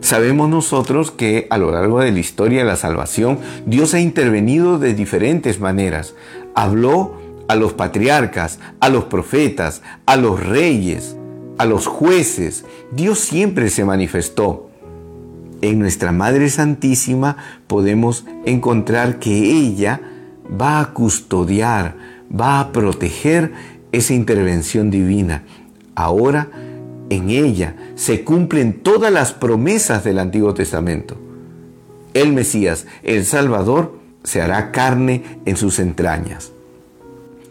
Sabemos 0.00 0.48
nosotros 0.48 1.12
que 1.12 1.46
a 1.48 1.58
lo 1.58 1.70
largo 1.70 2.00
de 2.00 2.10
la 2.10 2.18
historia 2.18 2.60
de 2.60 2.66
la 2.66 2.76
salvación, 2.76 3.38
Dios 3.66 3.94
ha 3.94 4.00
intervenido 4.00 4.78
de 4.80 4.94
diferentes 4.94 5.60
maneras. 5.60 6.14
Habló 6.56 7.14
a 7.46 7.54
los 7.54 7.72
patriarcas, 7.72 8.58
a 8.80 8.88
los 8.88 9.04
profetas, 9.04 9.82
a 10.06 10.16
los 10.16 10.44
reyes, 10.44 11.16
a 11.56 11.66
los 11.66 11.86
jueces. 11.86 12.64
Dios 12.90 13.20
siempre 13.20 13.70
se 13.70 13.84
manifestó. 13.84 14.70
En 15.60 15.78
nuestra 15.78 16.10
Madre 16.10 16.50
Santísima 16.50 17.36
podemos 17.68 18.24
encontrar 18.44 19.20
que 19.20 19.52
ella 19.52 20.00
va 20.60 20.80
a 20.80 20.92
custodiar, 20.92 21.94
va 22.38 22.60
a 22.60 22.72
proteger 22.72 23.52
esa 23.92 24.14
intervención 24.14 24.90
divina. 24.90 25.44
Ahora 25.94 26.48
en 27.10 27.30
ella 27.30 27.76
se 27.94 28.24
cumplen 28.24 28.82
todas 28.82 29.12
las 29.12 29.32
promesas 29.32 30.04
del 30.04 30.18
Antiguo 30.18 30.54
Testamento. 30.54 31.16
El 32.14 32.32
Mesías, 32.32 32.86
el 33.02 33.24
Salvador, 33.24 33.98
se 34.24 34.40
hará 34.40 34.72
carne 34.72 35.22
en 35.44 35.56
sus 35.56 35.78
entrañas. 35.78 36.52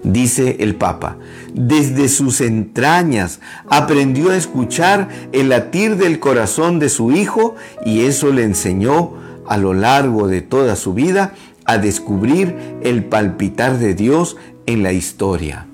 Dice 0.04 0.58
el 0.62 0.76
Papa, 0.76 1.18
desde 1.54 2.10
sus 2.10 2.42
entrañas 2.42 3.40
aprendió 3.70 4.32
a 4.32 4.36
escuchar 4.36 5.10
el 5.32 5.50
latir 5.50 5.96
del 5.98 6.20
corazón 6.20 6.80
de 6.80 6.90
su 6.90 7.12
Hijo 7.12 7.56
y 7.86 8.06
eso 8.06 8.32
le 8.32 8.44
enseñó 8.44 9.14
a 9.48 9.58
lo 9.58 9.76
largo 9.76 10.28
de 10.28 10.42
toda 10.42 10.76
su 10.76 10.96
vida 10.96 11.36
a 11.66 11.78
descubrir 11.78 12.56
el 12.82 13.04
palpitar 13.04 13.78
de 13.78 13.94
Dios 13.94 14.38
en 14.65 14.84
la 14.84 14.91
historia. 14.91 15.68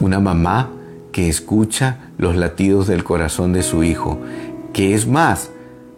Una 0.00 0.20
mamá 0.20 0.70
que 1.12 1.28
escucha 1.28 2.10
los 2.18 2.36
latidos 2.36 2.86
del 2.86 3.04
corazón 3.04 3.52
de 3.52 3.62
su 3.62 3.84
hijo. 3.84 4.18
Que 4.72 4.94
es 4.94 5.06
más, 5.06 5.50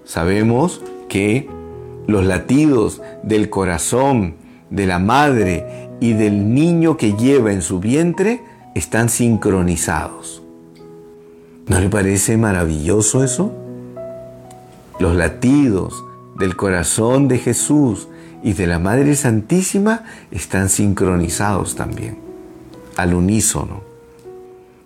sabemos 0.04 0.82
que 1.08 1.48
los 2.06 2.24
latidos 2.24 3.00
del 3.22 3.48
corazón 3.48 4.34
de 4.70 4.86
la 4.86 4.98
madre 4.98 5.88
y 6.00 6.12
del 6.12 6.52
niño 6.52 6.96
que 6.96 7.14
lleva 7.14 7.52
en 7.52 7.62
su 7.62 7.80
vientre 7.80 8.42
están 8.74 9.08
sincronizados. 9.08 10.42
¿No 11.66 11.80
le 11.80 11.88
parece 11.88 12.36
maravilloso 12.36 13.24
eso? 13.24 13.52
Los 15.00 15.16
latidos 15.16 16.04
del 16.38 16.56
corazón 16.56 17.26
de 17.26 17.38
Jesús 17.38 18.08
y 18.46 18.52
de 18.52 18.68
la 18.68 18.78
Madre 18.78 19.16
Santísima 19.16 20.04
están 20.30 20.68
sincronizados 20.68 21.74
también, 21.74 22.16
al 22.96 23.12
unísono. 23.12 23.82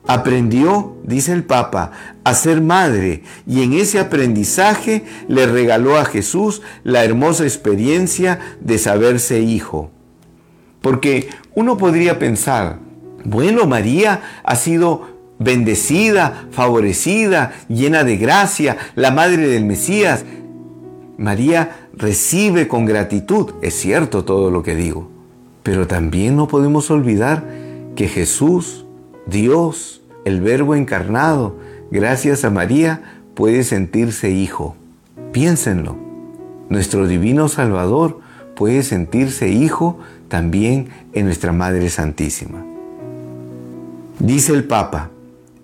Aprendió, 0.07 0.97
dice 1.05 1.35
el 1.35 1.45
Papa, 1.45 1.93
a 2.25 2.33
ser 2.33 2.63
madre 2.63 3.23
y 3.47 3.63
en 3.63 3.75
ese 3.75 3.99
aprendizaje 3.99 5.05
le 5.29 5.45
regaló 5.45 5.99
a 5.99 6.07
Jesús 6.07 6.63
la 6.85 7.05
hermosa 7.05 7.45
experiencia 7.45 8.41
de 8.61 8.79
saberse 8.79 9.41
hijo. 9.41 9.91
Porque 10.81 11.29
uno 11.55 11.77
podría 11.77 12.19
pensar, 12.19 12.79
bueno, 13.27 13.67
María 13.67 14.23
ha 14.43 14.57
sido 14.57 15.07
bendecida, 15.39 16.47
favorecida, 16.51 17.53
llena 17.69 18.05
de 18.05 18.17
gracia, 18.17 18.79
la 18.95 19.11
madre 19.11 19.49
del 19.49 19.67
Mesías. 19.67 20.25
María 21.19 21.89
recibe 21.95 22.69
con 22.69 22.85
gratitud, 22.85 23.53
es 23.63 23.75
cierto 23.75 24.25
todo 24.25 24.51
lo 24.51 24.63
que 24.63 24.75
digo, 24.75 25.09
pero 25.63 25.87
también 25.87 26.37
no 26.37 26.49
podemos 26.49 26.91
olvidar 26.91 27.45
que 27.97 28.09
Jesús 28.09 28.87
Dios, 29.27 30.03
el 30.25 30.41
Verbo 30.41 30.75
encarnado, 30.75 31.57
gracias 31.91 32.45
a 32.45 32.51
María, 32.51 33.21
puede 33.35 33.63
sentirse 33.63 34.31
hijo. 34.31 34.75
Piénsenlo. 35.33 35.97
Nuestro 36.69 37.07
Divino 37.07 37.49
Salvador 37.49 38.21
puede 38.57 38.83
sentirse 38.83 39.49
hijo 39.49 39.99
también 40.29 40.89
en 41.13 41.27
nuestra 41.27 41.53
Madre 41.53 41.89
Santísima. 41.91 42.65
Dice 44.19 44.53
el 44.53 44.65
Papa, 44.65 45.11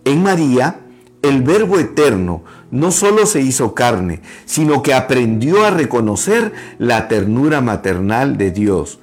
en 0.04 0.22
María 0.22 0.80
el 1.22 1.42
Verbo 1.42 1.78
eterno 1.78 2.42
no 2.76 2.92
solo 2.92 3.26
se 3.26 3.40
hizo 3.40 3.74
carne, 3.74 4.20
sino 4.44 4.82
que 4.82 4.94
aprendió 4.94 5.64
a 5.64 5.70
reconocer 5.70 6.52
la 6.78 7.08
ternura 7.08 7.60
maternal 7.60 8.36
de 8.36 8.50
Dios. 8.50 9.00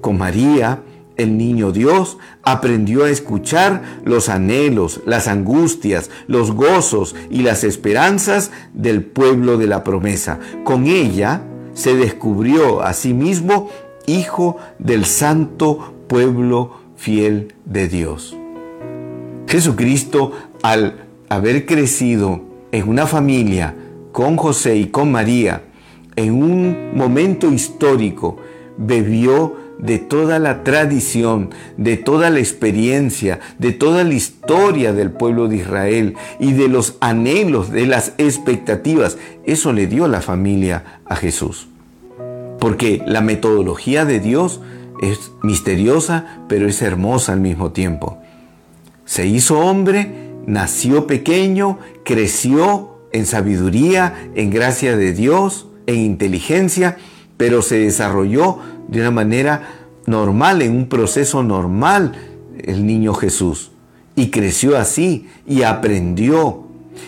Con 0.00 0.18
María, 0.18 0.82
el 1.16 1.36
niño 1.36 1.72
Dios 1.72 2.18
aprendió 2.42 3.04
a 3.04 3.10
escuchar 3.10 3.82
los 4.04 4.28
anhelos, 4.28 5.00
las 5.04 5.28
angustias, 5.28 6.10
los 6.26 6.52
gozos 6.52 7.14
y 7.30 7.42
las 7.42 7.64
esperanzas 7.64 8.50
del 8.72 9.04
pueblo 9.04 9.58
de 9.58 9.66
la 9.66 9.84
promesa. 9.84 10.38
Con 10.64 10.86
ella 10.86 11.42
se 11.74 11.94
descubrió 11.94 12.82
a 12.82 12.92
sí 12.92 13.14
mismo 13.14 13.68
hijo 14.06 14.56
del 14.78 15.04
santo 15.04 15.94
pueblo 16.08 16.80
fiel 16.96 17.54
de 17.64 17.88
Dios. 17.88 18.36
Jesucristo, 19.46 20.32
al 20.62 21.04
haber 21.28 21.66
crecido 21.66 22.51
en 22.72 22.88
una 22.88 23.06
familia 23.06 23.74
con 24.12 24.36
José 24.36 24.76
y 24.76 24.86
con 24.86 25.12
María, 25.12 25.62
en 26.16 26.42
un 26.42 26.96
momento 26.96 27.52
histórico, 27.52 28.38
bebió 28.76 29.56
de 29.78 29.98
toda 29.98 30.38
la 30.38 30.62
tradición, 30.64 31.50
de 31.76 31.96
toda 31.96 32.30
la 32.30 32.38
experiencia, 32.38 33.40
de 33.58 33.72
toda 33.72 34.04
la 34.04 34.14
historia 34.14 34.92
del 34.92 35.10
pueblo 35.10 35.48
de 35.48 35.56
Israel 35.56 36.14
y 36.38 36.52
de 36.52 36.68
los 36.68 36.96
anhelos, 37.00 37.70
de 37.70 37.86
las 37.86 38.14
expectativas. 38.18 39.18
Eso 39.44 39.72
le 39.72 39.86
dio 39.86 40.06
la 40.08 40.20
familia 40.20 41.00
a 41.04 41.16
Jesús. 41.16 41.68
Porque 42.60 43.02
la 43.06 43.22
metodología 43.22 44.04
de 44.04 44.20
Dios 44.20 44.60
es 45.00 45.32
misteriosa, 45.42 46.44
pero 46.48 46.68
es 46.68 46.80
hermosa 46.80 47.32
al 47.32 47.40
mismo 47.40 47.72
tiempo. 47.72 48.18
Se 49.04 49.26
hizo 49.26 49.58
hombre, 49.58 50.31
nació 50.46 51.06
pequeño, 51.06 51.78
creció 52.04 52.98
en 53.12 53.26
sabiduría, 53.26 54.30
en 54.34 54.50
gracia 54.50 54.96
de 54.96 55.12
Dios, 55.12 55.66
en 55.86 55.96
inteligencia, 55.96 56.96
pero 57.36 57.62
se 57.62 57.78
desarrolló 57.78 58.58
de 58.88 59.00
una 59.00 59.10
manera 59.10 59.80
normal, 60.06 60.62
en 60.62 60.76
un 60.76 60.88
proceso 60.88 61.42
normal, 61.42 62.12
el 62.58 62.86
niño 62.86 63.14
Jesús. 63.14 63.70
Y 64.14 64.30
creció 64.30 64.76
así 64.76 65.28
y 65.46 65.62
aprendió. 65.62 66.64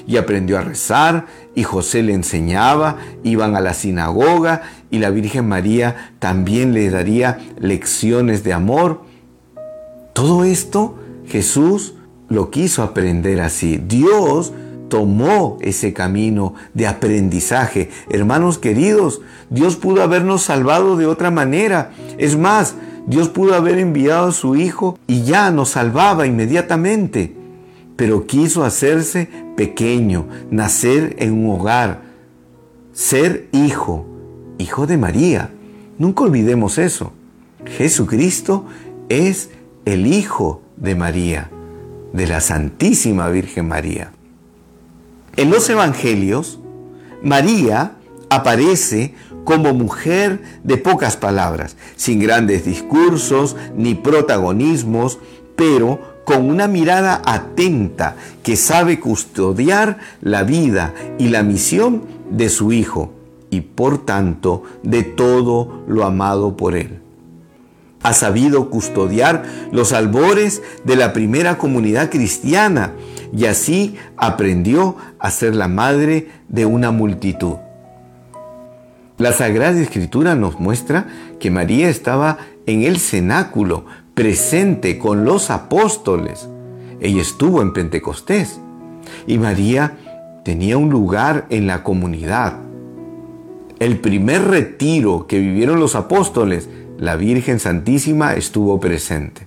Y 0.06 0.16
aprendió 0.16 0.58
a 0.58 0.62
rezar 0.62 1.26
y 1.54 1.62
José 1.62 2.02
le 2.02 2.14
enseñaba, 2.14 2.96
iban 3.22 3.54
a 3.54 3.60
la 3.60 3.74
sinagoga 3.74 4.62
y 4.90 4.98
la 4.98 5.10
Virgen 5.10 5.46
María 5.46 6.14
también 6.18 6.72
le 6.72 6.88
daría 6.88 7.38
lecciones 7.58 8.44
de 8.44 8.54
amor. 8.54 9.02
Todo 10.14 10.44
esto 10.44 10.98
Jesús 11.26 11.94
lo 12.28 12.50
quiso 12.50 12.82
aprender 12.82 13.40
así. 13.40 13.80
Dios 13.87 14.52
tomó 14.88 15.58
ese 15.60 15.92
camino 15.92 16.54
de 16.74 16.87
aprendizaje. 16.87 17.90
Hermanos 18.10 18.58
queridos, 18.58 19.20
Dios 19.50 19.76
pudo 19.76 20.02
habernos 20.02 20.42
salvado 20.42 20.96
de 20.96 21.06
otra 21.06 21.30
manera. 21.30 21.92
Es 22.18 22.37
más, 22.37 22.76
Dios 23.06 23.28
pudo 23.28 23.54
haber 23.54 23.78
enviado 23.78 24.28
a 24.28 24.32
su 24.32 24.56
Hijo 24.56 24.98
y 25.06 25.22
ya 25.22 25.50
nos 25.50 25.70
salvaba 25.70 26.26
inmediatamente. 26.26 27.34
Pero 27.96 28.26
quiso 28.26 28.64
hacerse 28.64 29.28
pequeño, 29.56 30.26
nacer 30.50 31.14
en 31.18 31.32
un 31.32 31.50
hogar, 31.50 32.02
ser 32.92 33.48
hijo, 33.52 34.06
hijo 34.58 34.87
de 34.87 34.96
María. 34.96 35.50
Nunca 35.98 36.24
olvidemos 36.24 36.78
eso. 36.78 37.12
Jesucristo 37.66 38.66
es 39.08 39.50
el 39.84 40.06
Hijo 40.06 40.62
de 40.76 40.94
María, 40.94 41.50
de 42.14 42.29
la 42.29 42.40
Santísima 42.40 43.29
Virgen 43.29 43.66
María. 43.66 44.12
En 45.37 45.50
los 45.50 45.68
Evangelios, 45.68 46.61
María 47.22 47.96
aparece 48.31 49.14
como 49.42 49.74
mujer 49.74 50.40
de 50.62 50.77
pocas 50.77 51.16
palabras, 51.16 51.77
sin 51.96 52.20
grandes 52.20 52.64
discursos 52.64 53.57
ni 53.77 53.96
protagonismos, 53.96 55.18
pero 55.57 56.22
con 56.24 56.48
una 56.48 56.68
mirada 56.68 57.20
atenta 57.27 58.14
que 58.44 58.57
sabe 58.57 59.00
custodiar 59.00 59.98
la 60.22 60.44
vida 60.44 60.94
y 61.18 61.29
la 61.29 61.42
misión 61.42 62.05
de 62.31 62.48
su 62.48 62.72
Hijo 62.72 63.12
y 63.50 63.61
por 63.61 64.07
tanto 64.07 64.62
de 64.85 65.03
todo 65.03 65.83
lo 65.88 66.05
amado 66.05 66.57
por 66.57 66.77
Él. 66.77 67.03
Ha 68.04 68.12
sabido 68.12 68.70
custodiar 68.70 69.42
los 69.72 69.92
albores 69.92 70.62
de 70.84 70.94
la 70.94 71.12
primera 71.12 71.58
comunidad 71.58 72.10
cristiana 72.10 72.92
y 73.36 73.46
así 73.46 73.96
aprendió 74.16 74.96
a 75.18 75.30
ser 75.30 75.56
la 75.56 75.66
madre 75.66 76.28
de 76.48 76.66
una 76.66 76.92
multitud. 76.92 77.56
La 79.16 79.32
Sagrada 79.32 79.80
Escritura 79.80 80.34
nos 80.34 80.60
muestra 80.60 81.06
que 81.40 81.50
María 81.50 81.88
estaba 81.88 82.38
en 82.66 82.82
el 82.82 82.98
cenáculo, 82.98 83.86
presente 84.14 84.98
con 84.98 85.24
los 85.24 85.50
apóstoles. 85.50 86.48
Ella 87.00 87.22
estuvo 87.22 87.62
en 87.62 87.72
Pentecostés. 87.72 88.60
Y 89.26 89.38
María 89.38 89.96
tenía 90.44 90.76
un 90.76 90.90
lugar 90.90 91.46
en 91.48 91.66
la 91.66 91.82
comunidad. 91.82 92.58
El 93.78 93.98
primer 93.98 94.42
retiro 94.48 95.26
que 95.26 95.38
vivieron 95.38 95.80
los 95.80 95.94
apóstoles, 95.94 96.68
la 97.04 97.16
Virgen 97.16 97.60
Santísima 97.60 98.34
estuvo 98.34 98.80
presente. 98.80 99.46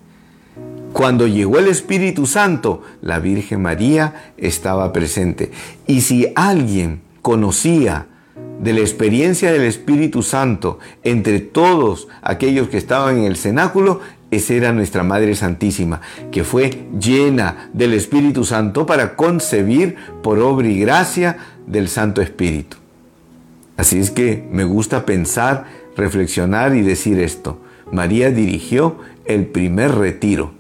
Cuando 0.93 1.26
llegó 1.26 1.58
el 1.58 1.67
Espíritu 1.67 2.28
Santo, 2.28 2.84
la 3.02 3.20
Virgen 3.20 3.62
María 3.63 4.32
estaba 4.38 4.93
presente. 4.93 5.52
Y 5.88 6.02
si 6.02 6.32
alguien 6.36 7.02
conocía 7.22 8.06
de 8.62 8.74
la 8.74 8.82
experiencia 8.82 9.52
del 9.52 9.63
Espíritu 9.63 10.22
Santo 10.22 10.80
entre 11.04 11.39
todos 11.39 12.08
aquellos 12.22 12.70
que 12.70 12.78
estaban 12.78 13.17
en 13.17 13.24
el 13.26 13.38
cenáculo, 13.38 14.02
esa 14.30 14.54
era 14.54 14.72
nuestra 14.72 15.04
Madre 15.04 15.34
Santísima, 15.36 16.02
que 16.32 16.43
fue 16.43 16.88
llena 17.00 17.70
del 17.74 17.93
Espíritu 17.93 18.43
Santo 18.43 18.86
para 18.86 19.15
concebir 19.15 19.96
por 20.22 20.39
obra 20.39 20.67
y 20.67 20.80
gracia 20.80 21.38
del 21.65 21.89
Santo 21.89 22.22
Espíritu. 22.22 22.78
Así 23.78 24.00
es 24.00 24.10
que 24.10 24.48
me 24.52 24.63
gusta 24.63 25.06
pensar, 25.06 25.65
reflexionar 25.98 26.76
y 26.76 26.82
decir 26.82 27.20
esto. 27.20 27.60
María 27.92 28.32
dirigió 28.32 28.98
el 29.26 29.48
primer 29.48 29.96
retiro, 29.96 30.54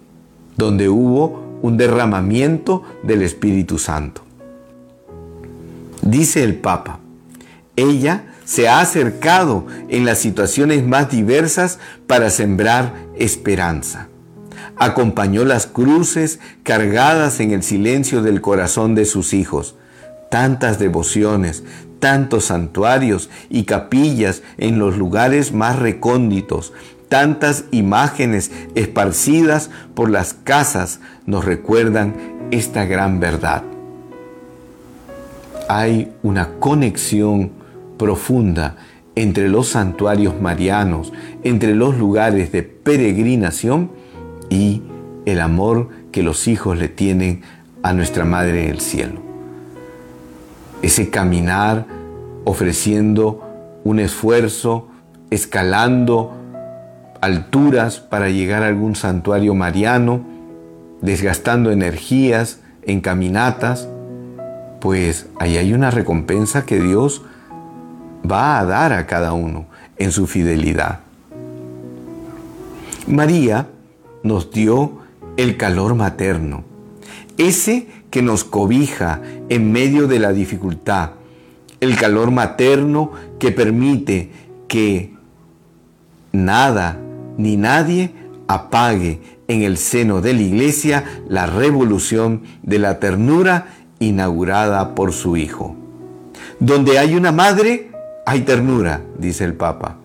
donde 0.57 0.89
hubo 0.89 1.59
un 1.61 1.77
derramamiento 1.77 2.83
del 3.03 3.21
Espíritu 3.21 3.77
Santo. 3.79 4.21
Dice 6.01 6.43
el 6.43 6.55
Papa, 6.55 6.99
ella 7.75 8.25
se 8.45 8.67
ha 8.67 8.79
acercado 8.79 9.65
en 9.89 10.05
las 10.05 10.19
situaciones 10.19 10.85
más 10.85 11.09
diversas 11.09 11.79
para 12.07 12.29
sembrar 12.29 12.93
esperanza. 13.17 14.07
Acompañó 14.77 15.43
las 15.43 15.67
cruces 15.67 16.39
cargadas 16.63 17.39
en 17.39 17.51
el 17.51 17.63
silencio 17.63 18.21
del 18.21 18.41
corazón 18.41 18.95
de 18.95 19.05
sus 19.05 19.33
hijos. 19.33 19.75
Tantas 20.29 20.79
devociones, 20.79 21.63
tantos 21.99 22.45
santuarios 22.45 23.29
y 23.49 23.63
capillas 23.63 24.43
en 24.57 24.79
los 24.79 24.97
lugares 24.97 25.53
más 25.53 25.77
recónditos, 25.77 26.73
tantas 27.09 27.65
imágenes 27.71 28.51
esparcidas 28.75 29.69
por 29.95 30.09
las 30.09 30.33
casas 30.33 30.99
nos 31.25 31.45
recuerdan 31.45 32.15
esta 32.51 32.85
gran 32.85 33.19
verdad. 33.19 33.63
Hay 35.69 36.11
una 36.23 36.53
conexión 36.59 37.51
profunda 37.97 38.77
entre 39.15 39.49
los 39.49 39.69
santuarios 39.69 40.39
marianos, 40.39 41.11
entre 41.43 41.75
los 41.75 41.97
lugares 41.97 42.51
de 42.51 42.63
peregrinación 42.63 43.91
y 44.49 44.83
el 45.25 45.41
amor 45.41 45.89
que 46.11 46.23
los 46.23 46.47
hijos 46.47 46.77
le 46.77 46.87
tienen 46.87 47.41
a 47.83 47.93
nuestra 47.93 48.25
Madre 48.25 48.65
en 48.65 48.69
el 48.69 48.79
cielo. 48.79 49.26
Ese 50.81 51.09
caminar 51.09 51.85
ofreciendo 52.45 53.43
un 53.83 53.99
esfuerzo, 53.99 54.87
escalando 55.29 56.33
alturas 57.21 57.99
para 57.99 58.29
llegar 58.29 58.63
a 58.63 58.67
algún 58.67 58.95
santuario 58.95 59.53
mariano, 59.55 60.21
desgastando 61.01 61.71
energías 61.71 62.59
en 62.83 63.01
caminatas, 63.01 63.87
pues 64.79 65.27
ahí 65.39 65.57
hay 65.57 65.73
una 65.73 65.91
recompensa 65.91 66.65
que 66.65 66.79
Dios 66.79 67.23
va 68.29 68.59
a 68.59 68.65
dar 68.65 68.93
a 68.93 69.05
cada 69.07 69.33
uno 69.33 69.65
en 69.97 70.11
su 70.11 70.27
fidelidad. 70.27 70.99
María 73.07 73.67
nos 74.23 74.51
dio 74.51 74.99
el 75.37 75.57
calor 75.57 75.95
materno, 75.95 76.63
ese 77.37 77.87
que 78.09 78.21
nos 78.21 78.43
cobija 78.43 79.21
en 79.49 79.71
medio 79.71 80.07
de 80.07 80.19
la 80.19 80.33
dificultad, 80.33 81.11
el 81.79 81.95
calor 81.95 82.31
materno 82.31 83.11
que 83.39 83.51
permite 83.51 84.31
que 84.67 85.13
nada 86.31 86.99
ni 87.37 87.57
nadie 87.57 88.11
apague 88.47 89.19
en 89.47 89.61
el 89.63 89.77
seno 89.77 90.21
de 90.21 90.33
la 90.33 90.41
iglesia 90.41 91.03
la 91.29 91.45
revolución 91.45 92.43
de 92.63 92.79
la 92.79 92.99
ternura 92.99 93.67
inaugurada 93.99 94.95
por 94.95 95.13
su 95.13 95.37
Hijo. 95.37 95.75
Donde 96.59 96.99
hay 96.99 97.15
una 97.15 97.31
madre, 97.31 97.91
hay 98.25 98.41
ternura, 98.41 99.01
dice 99.17 99.45
el 99.45 99.53
Papa. 99.53 99.97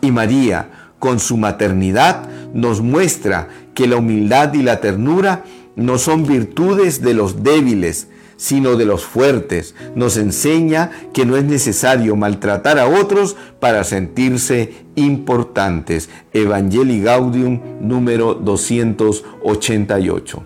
Y 0.00 0.10
María, 0.10 0.68
con 0.98 1.20
su 1.20 1.36
maternidad, 1.36 2.28
nos 2.52 2.80
muestra 2.80 3.48
que 3.74 3.86
la 3.86 3.96
humildad 3.96 4.52
y 4.54 4.62
la 4.62 4.80
ternura 4.80 5.44
no 5.76 5.98
son 5.98 6.26
virtudes 6.26 7.02
de 7.02 7.14
los 7.14 7.42
débiles, 7.42 8.08
sino 8.36 8.76
de 8.76 8.84
los 8.84 9.04
fuertes. 9.04 9.74
Nos 9.94 10.16
enseña 10.16 10.90
que 11.12 11.24
no 11.24 11.36
es 11.36 11.44
necesario 11.44 12.16
maltratar 12.16 12.78
a 12.78 12.88
otros 12.88 13.36
para 13.60 13.84
sentirse 13.84 14.72
importantes. 14.96 16.08
Evangelii 16.32 17.02
Gaudium 17.02 17.60
número 17.80 18.34
288. 18.34 20.42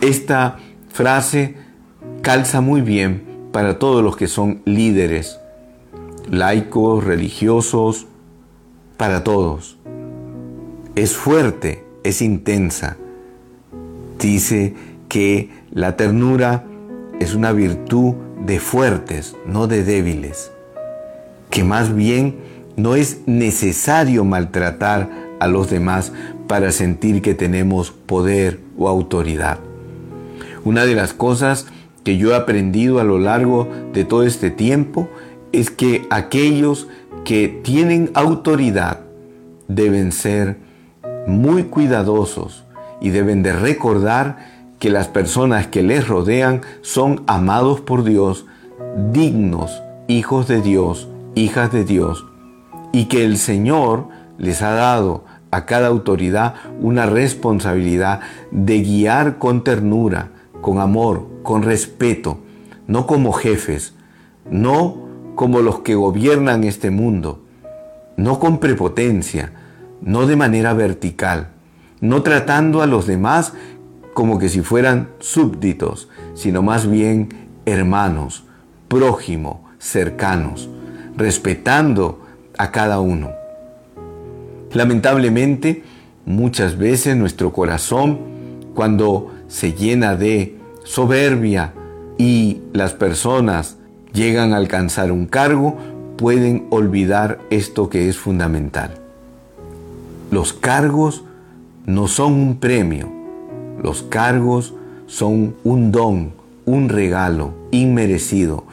Esta 0.00 0.58
frase 0.88 1.56
calza 2.22 2.60
muy 2.60 2.80
bien 2.80 3.32
para 3.52 3.78
todos 3.78 4.02
los 4.02 4.16
que 4.16 4.28
son 4.28 4.62
líderes, 4.64 5.38
laicos, 6.28 7.04
religiosos, 7.04 8.06
para 8.96 9.24
todos. 9.24 9.78
Es 10.94 11.16
fuerte, 11.16 11.81
es 12.04 12.22
intensa. 12.22 12.96
Dice 14.18 14.74
que 15.08 15.50
la 15.70 15.96
ternura 15.96 16.64
es 17.20 17.34
una 17.34 17.52
virtud 17.52 18.14
de 18.44 18.58
fuertes, 18.58 19.36
no 19.46 19.66
de 19.66 19.84
débiles. 19.84 20.50
Que 21.50 21.64
más 21.64 21.94
bien 21.94 22.36
no 22.76 22.94
es 22.94 23.20
necesario 23.26 24.24
maltratar 24.24 25.10
a 25.40 25.48
los 25.48 25.70
demás 25.70 26.12
para 26.46 26.72
sentir 26.72 27.22
que 27.22 27.34
tenemos 27.34 27.90
poder 27.90 28.60
o 28.78 28.88
autoridad. 28.88 29.58
Una 30.64 30.84
de 30.84 30.94
las 30.94 31.12
cosas 31.12 31.66
que 32.04 32.16
yo 32.16 32.32
he 32.32 32.36
aprendido 32.36 33.00
a 33.00 33.04
lo 33.04 33.18
largo 33.18 33.68
de 33.92 34.04
todo 34.04 34.24
este 34.24 34.50
tiempo 34.50 35.08
es 35.52 35.70
que 35.70 36.06
aquellos 36.10 36.88
que 37.24 37.48
tienen 37.48 38.10
autoridad 38.14 39.00
deben 39.68 40.12
ser 40.12 40.56
muy 41.26 41.64
cuidadosos 41.64 42.64
y 43.00 43.10
deben 43.10 43.42
de 43.42 43.52
recordar 43.52 44.38
que 44.78 44.90
las 44.90 45.08
personas 45.08 45.68
que 45.68 45.82
les 45.82 46.08
rodean 46.08 46.62
son 46.80 47.22
amados 47.26 47.80
por 47.80 48.04
Dios, 48.04 48.46
dignos, 49.12 49.82
hijos 50.08 50.48
de 50.48 50.60
Dios, 50.60 51.08
hijas 51.34 51.72
de 51.72 51.84
Dios, 51.84 52.26
y 52.92 53.06
que 53.06 53.24
el 53.24 53.38
Señor 53.38 54.08
les 54.38 54.62
ha 54.62 54.72
dado 54.72 55.24
a 55.50 55.66
cada 55.66 55.88
autoridad 55.88 56.54
una 56.80 57.06
responsabilidad 57.06 58.20
de 58.50 58.82
guiar 58.82 59.38
con 59.38 59.62
ternura, 59.62 60.30
con 60.60 60.78
amor, 60.78 61.26
con 61.42 61.62
respeto, 61.62 62.38
no 62.86 63.06
como 63.06 63.32
jefes, 63.32 63.94
no 64.50 64.96
como 65.34 65.60
los 65.60 65.80
que 65.80 65.94
gobiernan 65.94 66.64
este 66.64 66.90
mundo, 66.90 67.42
no 68.16 68.38
con 68.38 68.58
prepotencia, 68.58 69.52
no 70.02 70.26
de 70.26 70.36
manera 70.36 70.74
vertical, 70.74 71.48
no 72.00 72.22
tratando 72.22 72.82
a 72.82 72.86
los 72.86 73.06
demás 73.06 73.52
como 74.14 74.38
que 74.38 74.48
si 74.48 74.60
fueran 74.60 75.08
súbditos, 75.20 76.08
sino 76.34 76.62
más 76.62 76.90
bien 76.90 77.28
hermanos, 77.64 78.44
prójimo, 78.88 79.64
cercanos, 79.78 80.68
respetando 81.16 82.20
a 82.58 82.70
cada 82.70 83.00
uno. 83.00 83.30
Lamentablemente, 84.72 85.84
muchas 86.26 86.76
veces 86.76 87.16
nuestro 87.16 87.52
corazón, 87.52 88.18
cuando 88.74 89.32
se 89.48 89.72
llena 89.72 90.16
de 90.16 90.56
soberbia 90.84 91.74
y 92.18 92.60
las 92.72 92.94
personas 92.94 93.76
llegan 94.12 94.52
a 94.52 94.56
alcanzar 94.56 95.12
un 95.12 95.26
cargo, 95.26 95.76
pueden 96.16 96.66
olvidar 96.70 97.40
esto 97.50 97.88
que 97.88 98.08
es 98.08 98.18
fundamental. 98.18 99.01
Los 100.32 100.54
cargos 100.54 101.24
no 101.84 102.08
son 102.08 102.32
un 102.32 102.56
premio, 102.56 103.12
los 103.82 104.02
cargos 104.02 104.72
son 105.06 105.54
un 105.62 105.92
don, 105.92 106.32
un 106.64 106.88
regalo 106.88 107.52
inmerecido 107.70 108.64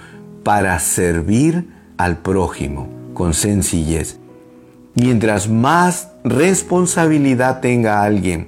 para 0.46 0.80
servir 0.80 1.68
al 1.98 2.20
prójimo 2.20 2.88
con 3.14 3.34
sencillez. 3.34 4.20
Mientras 4.96 5.50
más 5.50 6.08
responsabilidad 6.24 7.60
tenga 7.60 8.04
alguien 8.04 8.48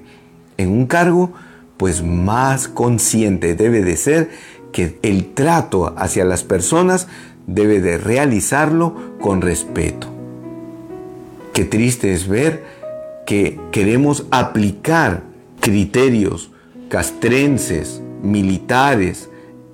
en 0.55 0.69
un 0.69 0.85
cargo, 0.85 1.33
pues 1.75 2.01
más 2.01 2.69
consciente 2.69 3.55
debe 3.55 3.83
de 3.83 3.97
ser 3.97 4.29
que 4.71 4.97
el 5.01 5.33
trato 5.33 5.93
hacia 5.97 6.23
las 6.23 6.45
personas 6.45 7.09
debe 7.45 7.81
de 7.81 7.97
realizarlo 7.97 8.95
con 9.19 9.41
respeto. 9.41 10.07
Qué 11.51 11.65
triste 11.65 12.13
es 12.13 12.29
ver 12.29 12.79
que 13.31 13.57
queremos 13.71 14.25
aplicar 14.29 15.23
criterios 15.61 16.51
castrenses, 16.89 18.01
militares, 18.21 19.29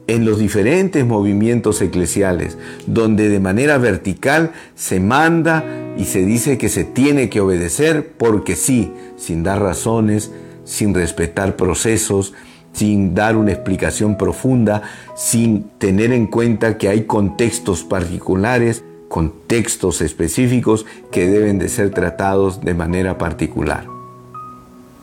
en 0.05 0.25
los 0.25 0.37
diferentes 0.37 1.03
movimientos 1.03 1.81
eclesiales, 1.81 2.55
donde 2.85 3.29
de 3.29 3.39
manera 3.39 3.79
vertical 3.79 4.51
se 4.75 4.99
manda 4.99 5.65
y 5.97 6.05
se 6.05 6.23
dice 6.23 6.59
que 6.59 6.69
se 6.69 6.83
tiene 6.83 7.31
que 7.31 7.41
obedecer 7.41 8.11
porque 8.15 8.55
sí, 8.55 8.93
sin 9.15 9.41
dar 9.41 9.59
razones, 9.59 10.29
sin 10.63 10.93
respetar 10.93 11.55
procesos, 11.55 12.35
sin 12.73 13.15
dar 13.15 13.35
una 13.35 13.53
explicación 13.53 14.19
profunda, 14.19 14.83
sin 15.15 15.63
tener 15.79 16.11
en 16.11 16.27
cuenta 16.27 16.77
que 16.77 16.89
hay 16.89 17.05
contextos 17.05 17.83
particulares, 17.83 18.83
contextos 19.07 20.01
específicos 20.01 20.85
que 21.11 21.27
deben 21.27 21.59
de 21.59 21.69
ser 21.69 21.91
tratados 21.91 22.61
de 22.61 22.73
manera 22.73 23.17
particular. 23.17 23.85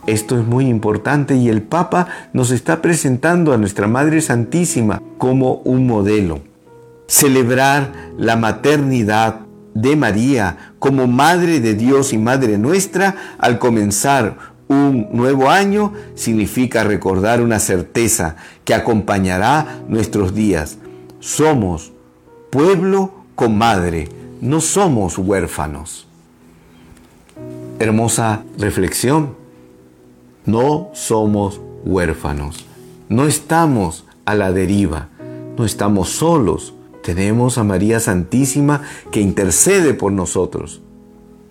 Esto 0.07 0.39
es 0.39 0.45
muy 0.45 0.67
importante 0.67 1.35
y 1.35 1.49
el 1.49 1.63
Papa 1.63 2.07
nos 2.31 2.51
está 2.51 2.81
presentando 2.81 3.53
a 3.53 3.57
nuestra 3.57 3.87
Madre 3.87 4.21
Santísima 4.21 5.01
como 5.17 5.55
un 5.65 5.87
modelo. 5.87 6.41
Celebrar 7.07 7.91
la 8.17 8.35
maternidad 8.35 9.41
de 9.73 9.95
María 9.95 10.73
como 10.77 11.07
Madre 11.07 11.59
de 11.59 11.73
Dios 11.73 12.13
y 12.13 12.19
Madre 12.19 12.57
nuestra 12.59 13.15
al 13.39 13.57
comenzar 13.57 14.55
un 14.67 15.09
nuevo 15.11 15.49
año 15.49 15.93
significa 16.15 16.83
recordar 16.83 17.41
una 17.41 17.59
certeza 17.59 18.35
que 18.63 18.73
acompañará 18.73 19.81
nuestros 19.87 20.35
días. 20.35 20.77
Somos 21.19 21.93
pueblo 22.51 23.24
con 23.35 23.57
madre, 23.57 24.09
no 24.41 24.61
somos 24.61 25.17
huérfanos. 25.17 26.07
Hermosa 27.79 28.43
reflexión. 28.57 29.35
No 30.45 30.89
somos 30.93 31.59
huérfanos. 31.83 32.65
No 33.09 33.25
estamos 33.25 34.05
a 34.25 34.35
la 34.35 34.51
deriva. 34.51 35.09
No 35.57 35.65
estamos 35.65 36.09
solos. 36.09 36.73
Tenemos 37.03 37.57
a 37.57 37.63
María 37.63 37.99
Santísima 37.99 38.81
que 39.11 39.21
intercede 39.21 39.93
por 39.93 40.11
nosotros. 40.11 40.81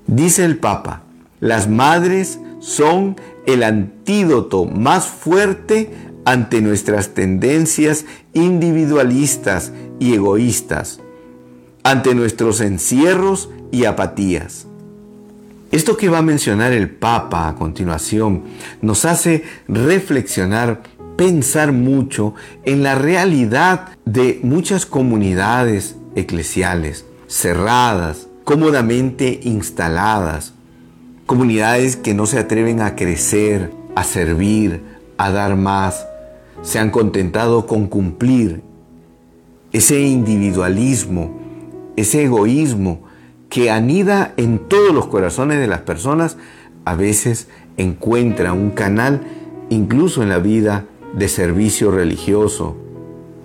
Dice 0.06 0.44
el 0.44 0.58
Papa, 0.58 1.02
las 1.40 1.68
madres 1.68 2.40
son 2.60 3.16
el 3.46 3.62
antídoto 3.62 4.64
más 4.64 5.06
fuerte 5.06 5.92
ante 6.24 6.62
nuestras 6.62 7.10
tendencias 7.10 8.06
individualistas 8.32 9.72
y 10.00 10.14
egoístas, 10.14 11.00
ante 11.84 12.14
nuestros 12.14 12.60
encierros 12.60 13.48
y 13.70 13.84
apatías. 13.84 14.66
Esto 15.70 15.96
que 15.96 16.08
va 16.08 16.18
a 16.18 16.22
mencionar 16.22 16.72
el 16.72 16.90
Papa 16.90 17.48
a 17.48 17.54
continuación 17.54 18.42
nos 18.82 19.04
hace 19.04 19.44
reflexionar, 19.68 20.82
pensar 21.16 21.70
mucho 21.70 22.34
en 22.64 22.82
la 22.82 22.96
realidad 22.96 23.90
de 24.04 24.40
muchas 24.42 24.86
comunidades 24.86 25.94
eclesiales 26.16 27.04
cerradas, 27.28 28.26
cómodamente 28.44 29.40
instaladas, 29.44 30.54
Comunidades 31.26 31.96
que 31.96 32.12
no 32.12 32.26
se 32.26 32.38
atreven 32.38 32.82
a 32.82 32.96
crecer, 32.96 33.72
a 33.94 34.04
servir, 34.04 34.82
a 35.16 35.30
dar 35.30 35.56
más, 35.56 36.06
se 36.60 36.78
han 36.78 36.90
contentado 36.90 37.66
con 37.66 37.86
cumplir. 37.86 38.60
Ese 39.72 40.02
individualismo, 40.02 41.40
ese 41.96 42.24
egoísmo 42.24 43.02
que 43.48 43.70
anida 43.70 44.34
en 44.36 44.58
todos 44.58 44.92
los 44.92 45.06
corazones 45.06 45.58
de 45.58 45.66
las 45.66 45.80
personas, 45.80 46.36
a 46.84 46.94
veces 46.94 47.48
encuentra 47.76 48.52
un 48.52 48.70
canal 48.70 49.22
incluso 49.70 50.22
en 50.22 50.28
la 50.28 50.38
vida 50.38 50.86
de 51.14 51.28
servicio 51.28 51.90
religioso, 51.90 52.76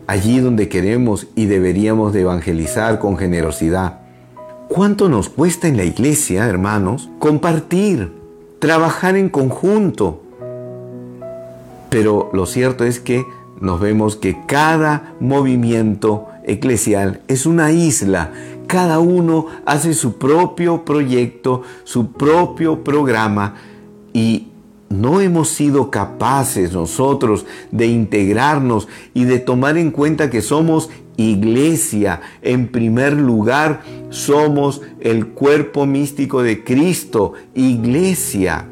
allí 0.07 0.39
donde 0.39 0.69
queremos 0.69 1.27
y 1.35 1.45
deberíamos 1.45 2.13
de 2.13 2.21
evangelizar 2.21 2.99
con 2.99 3.17
generosidad. 3.17 3.99
¿Cuánto 4.67 5.09
nos 5.09 5.29
cuesta 5.29 5.67
en 5.67 5.77
la 5.77 5.83
iglesia, 5.83 6.47
hermanos, 6.47 7.09
compartir, 7.19 8.11
trabajar 8.59 9.15
en 9.15 9.29
conjunto? 9.29 10.21
Pero 11.89 12.29
lo 12.33 12.45
cierto 12.45 12.85
es 12.85 12.99
que 12.99 13.25
nos 13.59 13.79
vemos 13.79 14.15
que 14.15 14.37
cada 14.45 15.15
movimiento 15.19 16.28
eclesial 16.49 17.21
es 17.27 17.45
una 17.45 17.71
isla. 17.71 18.31
Cada 18.67 18.99
uno 18.99 19.47
hace 19.65 19.93
su 19.93 20.17
propio 20.17 20.85
proyecto, 20.85 21.63
su 21.83 22.11
propio 22.11 22.83
programa 22.83 23.55
y 24.13 24.47
no 24.89 25.21
hemos 25.21 25.49
sido 25.49 25.91
capaces 25.91 26.73
nosotros 26.73 27.45
de 27.71 27.87
integrarnos 27.87 28.87
y 29.13 29.25
de 29.25 29.39
tomar 29.39 29.77
en 29.77 29.91
cuenta 29.91 30.29
que 30.29 30.41
somos 30.41 30.89
iglesia. 31.15 32.21
En 32.41 32.67
primer 32.67 33.13
lugar, 33.13 33.81
somos 34.09 34.81
el 34.99 35.27
cuerpo 35.27 35.85
místico 35.85 36.41
de 36.41 36.63
Cristo, 36.63 37.33
iglesia. 37.53 38.65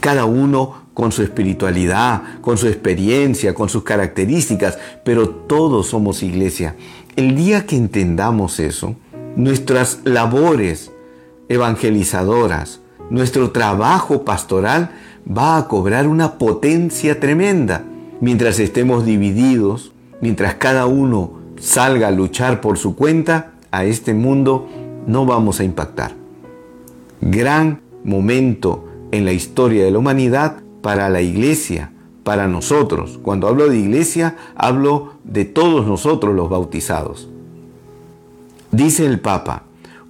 Cada 0.00 0.24
uno 0.24 0.81
con 0.94 1.12
su 1.12 1.22
espiritualidad, 1.22 2.40
con 2.40 2.58
su 2.58 2.66
experiencia, 2.66 3.54
con 3.54 3.68
sus 3.68 3.82
características, 3.82 4.78
pero 5.04 5.28
todos 5.28 5.88
somos 5.88 6.22
iglesia. 6.22 6.76
El 7.16 7.36
día 7.36 7.66
que 7.66 7.76
entendamos 7.76 8.60
eso, 8.60 8.96
nuestras 9.36 10.00
labores 10.04 10.90
evangelizadoras, 11.48 12.80
nuestro 13.10 13.50
trabajo 13.50 14.24
pastoral 14.24 14.90
va 15.26 15.56
a 15.56 15.68
cobrar 15.68 16.08
una 16.08 16.38
potencia 16.38 17.20
tremenda. 17.20 17.84
Mientras 18.20 18.58
estemos 18.58 19.04
divididos, 19.04 19.92
mientras 20.20 20.54
cada 20.54 20.86
uno 20.86 21.32
salga 21.58 22.08
a 22.08 22.12
luchar 22.12 22.60
por 22.60 22.78
su 22.78 22.96
cuenta, 22.96 23.52
a 23.70 23.84
este 23.84 24.14
mundo 24.14 24.68
no 25.06 25.26
vamos 25.26 25.60
a 25.60 25.64
impactar. 25.64 26.14
Gran 27.20 27.80
momento 28.04 28.88
en 29.10 29.24
la 29.24 29.32
historia 29.32 29.84
de 29.84 29.90
la 29.90 29.98
humanidad 29.98 30.61
para 30.82 31.08
la 31.08 31.22
iglesia, 31.22 31.92
para 32.24 32.48
nosotros. 32.48 33.18
Cuando 33.22 33.48
hablo 33.48 33.68
de 33.68 33.78
iglesia, 33.78 34.36
hablo 34.54 35.14
de 35.24 35.44
todos 35.44 35.86
nosotros 35.86 36.34
los 36.34 36.50
bautizados. 36.50 37.28
Dice 38.70 39.06
el 39.06 39.20
Papa, 39.20 39.64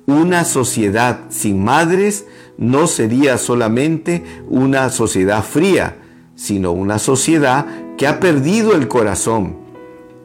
una 0.07 0.45
sociedad 0.45 1.21
sin 1.29 1.63
madres 1.63 2.27
no 2.59 2.87
sería 2.87 3.39
solamente 3.39 4.25
una 4.49 4.91
sociedad 4.91 5.43
fría, 5.43 5.97
sino 6.35 6.73
una 6.73 6.99
sociedad 6.99 7.67
que 7.97 8.07
ha 8.07 8.21
perdido 8.21 8.75
el 8.75 8.89
corazón, 8.89 9.57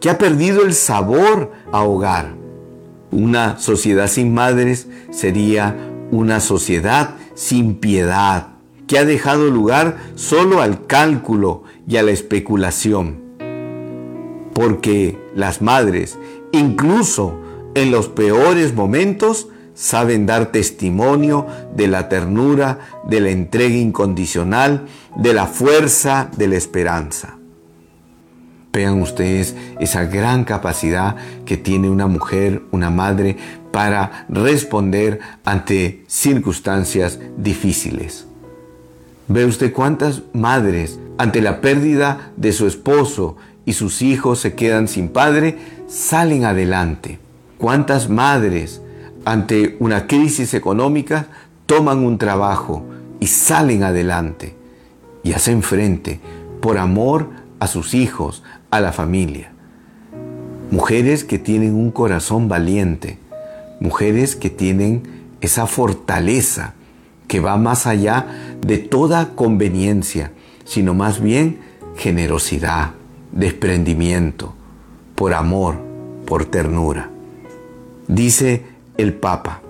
que 0.02 0.10
ha 0.10 0.18
perdido 0.18 0.64
el 0.64 0.74
sabor 0.74 1.52
a 1.72 1.84
hogar. 1.84 2.34
Una 3.12 3.58
sociedad 3.60 4.08
sin 4.08 4.34
madres 4.34 4.88
sería 5.12 5.76
una 6.12 6.40
sociedad 6.40 7.16
sin 7.36 7.76
piedad, 7.76 8.57
que 8.88 8.98
ha 8.98 9.06
dejado 9.06 9.50
lugar 9.50 9.98
solo 10.16 10.62
al 10.62 10.88
cálculo 10.88 11.64
y 11.88 11.98
a 11.98 12.04
la 12.04 12.12
especulación. 12.12 13.22
Porque 14.54 15.20
las 15.36 15.62
madres, 15.62 16.18
incluso 16.52 17.38
en 17.76 17.92
los 17.92 18.08
peores 18.08 18.74
momentos, 18.74 19.50
saben 19.76 20.26
dar 20.26 20.52
testimonio 20.52 21.46
de 21.76 21.88
la 21.88 22.10
ternura, 22.10 22.80
de 23.08 23.20
la 23.20 23.30
entrega 23.30 23.76
incondicional, 23.76 24.88
de 25.16 25.34
la 25.34 25.46
fuerza, 25.46 26.32
de 26.36 26.48
la 26.48 26.56
esperanza. 26.56 27.38
Vean 28.74 29.02
ustedes 29.02 29.56
esa 29.80 30.06
gran 30.06 30.44
capacidad 30.44 31.16
que 31.46 31.58
tiene 31.58 31.90
una 31.90 32.08
mujer, 32.08 32.64
una 32.72 32.90
madre, 32.90 33.38
para 33.72 34.26
responder 34.30 35.20
ante 35.46 36.04
circunstancias 36.08 37.20
difíciles. 37.38 38.28
¿Ve 39.28 39.46
usted 39.46 39.74
cuántas 39.74 40.24
madres 40.34 41.00
ante 41.18 41.42
la 41.42 41.62
pérdida 41.62 42.32
de 42.38 42.54
su 42.54 42.68
esposo 42.68 43.36
y 43.66 43.74
sus 43.74 44.02
hijos 44.02 44.40
se 44.40 44.56
quedan 44.56 44.88
sin 44.88 45.10
padre, 45.10 45.58
salen 45.88 46.46
adelante? 46.46 47.20
¿Cuántas 47.58 48.10
madres 48.10 48.82
ante 49.26 49.76
una 49.80 50.08
crisis 50.08 50.54
económica 50.54 51.28
toman 51.66 52.00
un 52.00 52.18
trabajo 52.18 52.86
y 53.20 53.28
salen 53.28 53.84
adelante 53.84 54.56
y 55.24 55.34
hacen 55.34 55.62
frente 55.64 56.22
por 56.62 56.78
amor 56.78 57.30
a 57.60 57.68
sus 57.68 57.94
hijos, 57.94 58.44
a 58.72 58.80
la 58.80 58.94
familia. 58.94 59.52
Mujeres 60.72 61.24
que 61.24 61.40
tienen 61.40 61.76
un 61.76 61.92
corazón 61.92 62.48
valiente, 62.48 63.18
mujeres 63.80 64.36
que 64.36 64.50
tienen 64.50 65.04
esa 65.42 65.68
fortaleza 65.68 66.74
que 67.28 67.40
va 67.40 67.58
más 67.58 67.88
allá 67.88 68.28
de 68.66 68.78
toda 68.78 69.36
conveniencia, 69.36 70.32
sino 70.66 70.94
más 70.94 71.22
bien 71.22 71.60
generosidad, 71.96 72.92
desprendimiento, 73.32 74.54
por 75.16 75.34
amor, 75.34 75.78
por 76.26 76.46
ternura. 76.46 77.10
Dice 78.08 78.64
el 78.98 79.14
Papa, 79.14 79.62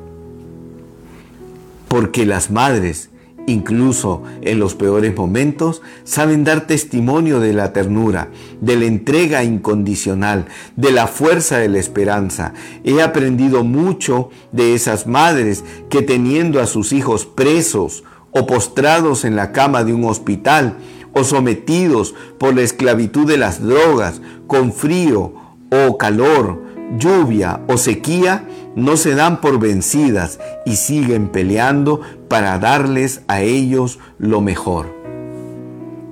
porque 1.88 2.26
las 2.26 2.52
madres 2.52 3.10
incluso 3.48 4.24
en 4.42 4.60
los 4.60 4.76
peores 4.76 5.16
momentos, 5.16 5.82
saben 6.04 6.44
dar 6.44 6.68
testimonio 6.68 7.40
de 7.40 7.54
la 7.54 7.74
ternura, 7.74 8.30
de 8.62 8.76
la 8.76 8.86
entrega 8.86 9.44
incondicional, 9.44 10.46
de 10.76 10.92
la 10.92 11.08
fuerza 11.08 11.58
de 11.58 11.70
la 11.70 11.80
esperanza. 11.80 12.54
He 12.84 13.02
aprendido 13.02 13.64
mucho 13.64 14.30
de 14.52 14.76
esas 14.76 15.08
madres 15.08 15.64
que 15.90 16.02
teniendo 16.02 16.62
a 16.62 16.68
sus 16.68 16.92
hijos 16.92 17.26
presos 17.26 18.04
o 18.32 18.46
postrados 18.46 19.24
en 19.24 19.38
la 19.38 19.54
cama 19.54 19.84
de 19.84 19.94
un 19.94 20.04
hospital, 20.04 20.78
o 21.14 21.24
sometidos 21.24 22.14
por 22.38 22.54
la 22.54 22.62
esclavitud 22.62 23.26
de 23.26 23.38
las 23.38 23.64
drogas, 23.64 24.22
con 24.46 24.72
frío 24.72 25.34
o 25.72 25.98
calor, 25.98 26.62
lluvia 26.98 27.62
o 27.68 27.78
sequía, 27.78 28.48
no 28.78 28.96
se 28.96 29.16
dan 29.16 29.42
por 29.42 29.60
vencidas 29.60 30.40
y 30.64 30.76
siguen 30.76 31.30
peleando 31.30 32.00
para 32.28 32.60
darles 32.60 33.24
a 33.28 33.42
ellos 33.42 33.98
lo 34.20 34.40
mejor. 34.40 34.96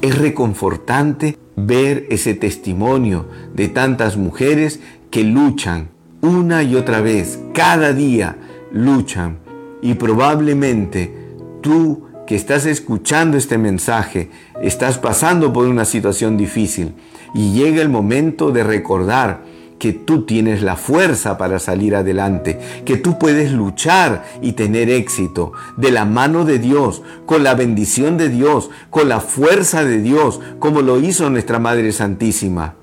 Es 0.01 0.17
reconfortante 0.17 1.38
ver 1.56 2.08
ese 2.10 2.34
testimonio 2.34 3.28
de 3.54 3.67
tantas 3.67 4.17
mujeres 4.17 4.80
que 5.12 5.23
luchan 5.23 5.89
una 6.21 6.63
y 6.63 6.75
otra 6.75 7.01
vez, 7.01 7.39
cada 7.54 7.93
día 7.93 8.36
luchan 8.71 9.38
y 9.84 9.93
probablemente 9.93 11.13
tú 11.62 12.08
que 12.25 12.36
estás 12.36 12.65
escuchando 12.65 13.38
este 13.38 13.60
mensaje, 13.60 14.32
estás 14.60 14.97
pasando 14.97 15.54
por 15.54 15.67
una 15.67 15.86
situación 15.86 16.36
difícil 16.36 16.95
y 17.36 17.54
llega 17.54 17.84
el 17.84 17.89
momento 17.89 18.49
de 18.51 18.63
recordar 18.63 19.43
que 19.79 19.93
tú 19.93 20.23
tienes 20.23 20.61
la 20.61 20.75
fuerza 20.75 21.38
para 21.38 21.59
salir 21.59 21.95
adelante, 21.95 22.59
que 22.85 22.97
tú 22.97 23.19
puedes 23.19 23.51
luchar 23.51 24.23
y 24.41 24.53
tener 24.53 24.89
éxito 24.89 25.51
de 25.77 25.91
la 25.91 26.05
mano 26.05 26.45
de 26.45 26.59
Dios, 26.59 27.01
con 27.25 27.43
la 27.43 27.55
bendición 27.55 28.17
de 28.17 28.29
Dios, 28.29 28.69
con 28.89 29.09
la 29.09 29.19
fuerza 29.19 29.83
de 29.83 30.01
Dios, 30.01 30.39
como 30.59 30.81
lo 30.81 30.99
hizo 30.99 31.29
nuestra 31.29 31.59
Madre 31.59 31.91
Santísima. 31.91 32.75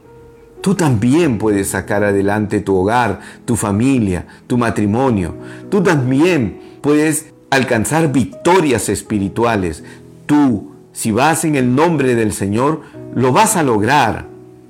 Tú 0.61 0.74
también 0.74 1.38
puedes 1.38 1.68
sacar 1.68 2.05
adelante 2.05 2.61
tu 2.61 2.76
hogar, 2.76 3.20
tu 3.44 3.57
familia, 3.57 4.26
tu 4.46 4.57
matrimonio. 4.57 5.35
Tú 5.70 5.83
también 5.83 6.61
puedes 6.81 7.33
alcanzar 7.50 8.12
victorias 8.12 8.88
espirituales. 8.88 9.83
Tú, 10.26 10.70
si 10.92 11.11
vas 11.11 11.44
en 11.44 11.57
el 11.57 11.74
nombre 11.74 12.14
del 12.14 12.33
Señor, 12.33 12.83
lo 13.14 13.33
vas 13.33 13.57
a 13.57 13.64
lograr. 13.64 14.26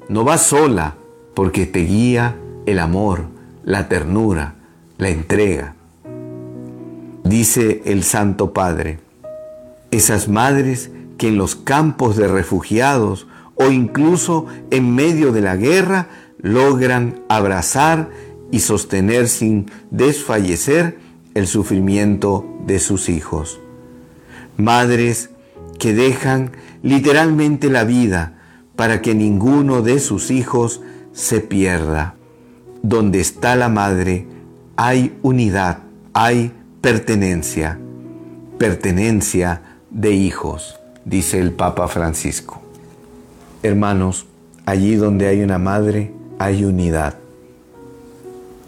No 0.08 0.24
vas 0.24 0.44
sola 0.44 0.96
porque 1.34 1.66
te 1.66 1.80
guía 1.80 2.36
el 2.66 2.78
amor, 2.78 3.24
la 3.64 3.88
ternura, 3.88 4.54
la 4.98 5.08
entrega. 5.08 5.74
Dice 7.24 7.82
el 7.84 8.02
Santo 8.02 8.52
Padre, 8.52 8.98
esas 9.90 10.28
madres 10.28 10.90
que 11.18 11.28
en 11.28 11.38
los 11.38 11.54
campos 11.54 12.16
de 12.16 12.28
refugiados 12.28 13.26
o 13.54 13.70
incluso 13.70 14.46
en 14.70 14.94
medio 14.94 15.32
de 15.32 15.40
la 15.40 15.56
guerra 15.56 16.08
logran 16.38 17.20
abrazar 17.28 18.10
y 18.50 18.60
sostener 18.60 19.28
sin 19.28 19.70
desfallecer 19.90 20.98
el 21.34 21.46
sufrimiento 21.46 22.44
de 22.66 22.78
sus 22.78 23.08
hijos. 23.08 23.60
Madres 24.56 25.30
que 25.78 25.94
dejan 25.94 26.52
literalmente 26.82 27.70
la 27.70 27.84
vida 27.84 28.34
para 28.76 29.00
que 29.00 29.14
ninguno 29.14 29.82
de 29.82 30.00
sus 30.00 30.30
hijos 30.30 30.82
se 31.12 31.40
pierda. 31.40 32.14
Donde 32.83 33.20
está 33.20 33.55
la 33.57 33.68
madre 33.68 34.27
hay 34.77 35.16
unidad, 35.22 35.79
hay 36.12 36.53
pertenencia, 36.81 37.79
pertenencia 38.59 39.62
de 39.90 40.12
hijos, 40.12 40.81
dice 41.05 41.38
el 41.38 41.53
Papa 41.53 41.87
Francisco. 41.88 42.61
Hermanos, 43.62 44.27
allí 44.66 44.96
donde 44.96 45.29
hay 45.29 45.42
una 45.42 45.59
madre 45.59 46.12
hay 46.38 46.64
unidad. 46.64 47.14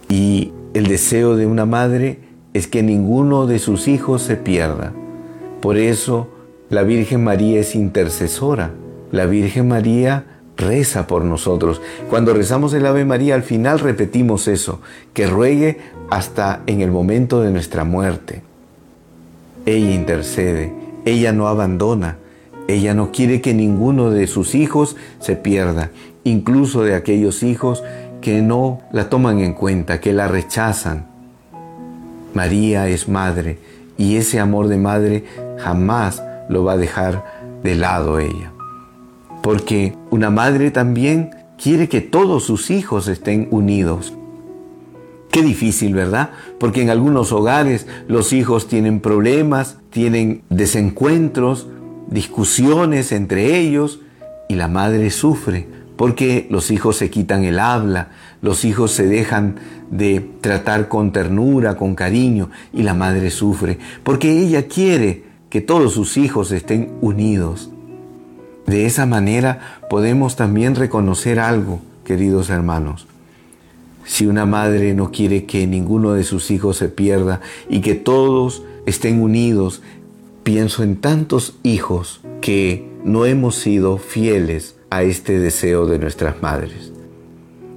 Y 0.08 0.52
el 0.74 0.86
deseo 0.86 1.36
de 1.36 1.46
una 1.46 1.66
madre 1.66 2.20
es 2.52 2.68
que 2.68 2.82
ninguno 2.82 3.46
de 3.46 3.58
sus 3.58 3.88
hijos 3.88 4.22
se 4.22 4.36
pierda. 4.36 4.92
Por 5.60 5.76
eso 5.76 6.28
la 6.70 6.82
Virgen 6.82 7.24
María 7.24 7.60
es 7.60 7.74
intercesora. 7.74 8.72
La 9.10 9.26
Virgen 9.26 9.66
María 9.68 10.33
reza 10.56 11.06
por 11.06 11.24
nosotros. 11.24 11.80
Cuando 12.08 12.34
rezamos 12.34 12.72
el 12.74 12.86
Ave 12.86 13.04
María, 13.04 13.34
al 13.34 13.42
final 13.42 13.80
repetimos 13.80 14.48
eso, 14.48 14.80
que 15.12 15.26
ruegue 15.26 15.78
hasta 16.10 16.62
en 16.66 16.80
el 16.80 16.90
momento 16.90 17.40
de 17.40 17.50
nuestra 17.50 17.84
muerte. 17.84 18.42
Ella 19.66 19.90
intercede, 19.90 20.72
ella 21.04 21.32
no 21.32 21.48
abandona, 21.48 22.18
ella 22.68 22.94
no 22.94 23.12
quiere 23.12 23.40
que 23.40 23.54
ninguno 23.54 24.10
de 24.10 24.26
sus 24.26 24.54
hijos 24.54 24.96
se 25.20 25.36
pierda, 25.36 25.90
incluso 26.24 26.82
de 26.82 26.94
aquellos 26.94 27.42
hijos 27.42 27.82
que 28.20 28.40
no 28.40 28.80
la 28.92 29.10
toman 29.10 29.40
en 29.40 29.54
cuenta, 29.54 30.00
que 30.00 30.12
la 30.12 30.28
rechazan. 30.28 31.06
María 32.32 32.88
es 32.88 33.08
madre 33.08 33.58
y 33.96 34.16
ese 34.16 34.40
amor 34.40 34.68
de 34.68 34.76
madre 34.76 35.24
jamás 35.58 36.22
lo 36.48 36.64
va 36.64 36.72
a 36.72 36.76
dejar 36.76 37.24
de 37.62 37.76
lado 37.76 38.18
ella 38.18 38.53
porque 39.44 39.92
una 40.10 40.30
madre 40.30 40.70
también 40.70 41.28
quiere 41.62 41.86
que 41.90 42.00
todos 42.00 42.44
sus 42.44 42.70
hijos 42.70 43.08
estén 43.08 43.46
unidos. 43.50 44.14
Qué 45.30 45.42
difícil, 45.42 45.92
¿verdad? 45.92 46.30
Porque 46.58 46.80
en 46.80 46.88
algunos 46.88 47.30
hogares 47.30 47.86
los 48.08 48.32
hijos 48.32 48.68
tienen 48.68 49.00
problemas, 49.00 49.76
tienen 49.90 50.44
desencuentros, 50.48 51.68
discusiones 52.08 53.12
entre 53.12 53.58
ellos 53.58 54.00
y 54.48 54.54
la 54.54 54.68
madre 54.68 55.10
sufre 55.10 55.68
porque 55.96 56.46
los 56.48 56.70
hijos 56.70 56.96
se 56.96 57.10
quitan 57.10 57.44
el 57.44 57.58
habla, 57.58 58.12
los 58.40 58.64
hijos 58.64 58.92
se 58.92 59.06
dejan 59.06 59.56
de 59.90 60.26
tratar 60.40 60.88
con 60.88 61.12
ternura, 61.12 61.76
con 61.76 61.94
cariño 61.94 62.48
y 62.72 62.82
la 62.82 62.94
madre 62.94 63.30
sufre 63.30 63.78
porque 64.04 64.40
ella 64.40 64.68
quiere 64.68 65.24
que 65.50 65.60
todos 65.60 65.92
sus 65.92 66.16
hijos 66.16 66.50
estén 66.50 66.94
unidos. 67.02 67.73
De 68.66 68.86
esa 68.86 69.06
manera 69.06 69.80
podemos 69.90 70.36
también 70.36 70.74
reconocer 70.74 71.38
algo, 71.38 71.80
queridos 72.04 72.50
hermanos. 72.50 73.06
Si 74.04 74.26
una 74.26 74.46
madre 74.46 74.94
no 74.94 75.10
quiere 75.10 75.44
que 75.44 75.66
ninguno 75.66 76.12
de 76.12 76.24
sus 76.24 76.50
hijos 76.50 76.76
se 76.76 76.88
pierda 76.88 77.40
y 77.68 77.80
que 77.80 77.94
todos 77.94 78.62
estén 78.86 79.20
unidos, 79.20 79.82
pienso 80.42 80.82
en 80.82 80.96
tantos 80.96 81.56
hijos 81.62 82.20
que 82.40 82.86
no 83.02 83.26
hemos 83.26 83.56
sido 83.56 83.98
fieles 83.98 84.76
a 84.90 85.02
este 85.02 85.38
deseo 85.38 85.86
de 85.86 85.98
nuestras 85.98 86.42
madres. 86.42 86.92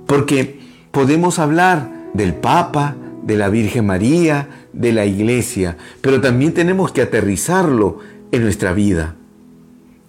Porque 0.05 0.59
podemos 0.91 1.39
hablar 1.39 1.91
del 2.13 2.33
Papa, 2.33 2.95
de 3.23 3.35
la 3.37 3.49
Virgen 3.49 3.85
María, 3.85 4.47
de 4.73 4.93
la 4.93 5.05
Iglesia, 5.05 5.77
pero 6.01 6.21
también 6.21 6.53
tenemos 6.53 6.91
que 6.91 7.01
aterrizarlo 7.01 7.99
en 8.31 8.43
nuestra 8.43 8.73
vida. 8.73 9.16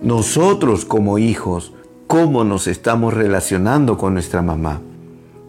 Nosotros 0.01 0.85
como 0.85 1.19
hijos, 1.19 1.73
¿cómo 2.07 2.45
nos 2.45 2.69
estamos 2.69 3.15
relacionando 3.15 3.99
con 3.99 4.13
nuestra 4.13 4.43
mamá? 4.43 4.81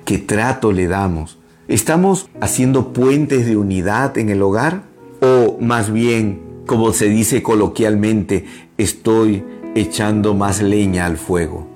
¿Qué 0.06 0.18
trato 0.18 0.72
le 0.72 0.88
damos? 0.88 1.38
¿Estamos 1.68 2.30
haciendo 2.42 2.92
puentes 2.92 3.46
de 3.46 3.58
unidad 3.58 4.18
en 4.18 4.30
el 4.30 4.42
hogar? 4.42 4.82
¿O 5.22 5.60
más 5.62 5.94
bien, 5.94 6.42
como 6.66 6.94
se 6.94 7.10
dice 7.10 7.44
coloquialmente, 7.44 8.48
estoy 8.80 9.44
echando 9.76 10.34
más 10.34 10.64
leña 10.64 11.06
al 11.06 11.18
fuego? 11.18 11.68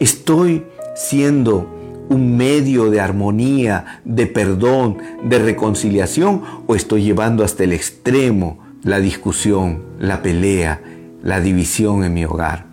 ¿Estoy 0.00 0.64
siendo 0.96 1.70
un 2.08 2.36
medio 2.36 2.90
de 2.90 3.00
armonía, 3.00 4.00
de 4.04 4.26
perdón, 4.26 4.98
de 5.22 5.38
reconciliación 5.38 6.42
o 6.66 6.74
estoy 6.74 7.04
llevando 7.04 7.44
hasta 7.44 7.62
el 7.62 7.72
extremo 7.72 8.58
la 8.82 8.98
discusión, 8.98 9.82
la 10.00 10.22
pelea, 10.22 10.80
la 11.22 11.40
división 11.40 12.04
en 12.04 12.14
mi 12.14 12.24
hogar. 12.24 12.64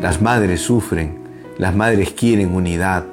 Las 0.00 0.22
madres 0.22 0.60
sufren, 0.60 1.18
las 1.58 1.74
madres 1.74 2.10
quieren 2.10 2.54
unidad. 2.54 3.04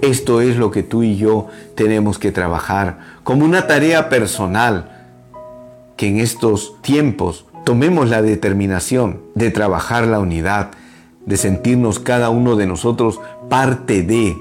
Esto 0.00 0.40
es 0.40 0.56
lo 0.56 0.70
que 0.70 0.82
tú 0.82 1.02
y 1.02 1.16
yo 1.16 1.48
tenemos 1.74 2.18
que 2.18 2.32
trabajar 2.32 2.98
como 3.24 3.44
una 3.44 3.66
tarea 3.66 4.08
personal, 4.08 4.90
que 5.96 6.08
en 6.08 6.18
estos 6.18 6.80
tiempos 6.82 7.46
tomemos 7.64 8.08
la 8.08 8.22
determinación 8.22 9.20
de 9.34 9.50
trabajar 9.50 10.06
la 10.06 10.20
unidad, 10.20 10.70
de 11.26 11.36
sentirnos 11.36 11.98
cada 11.98 12.30
uno 12.30 12.56
de 12.56 12.66
nosotros 12.66 13.20
parte 13.48 14.02
de, 14.02 14.36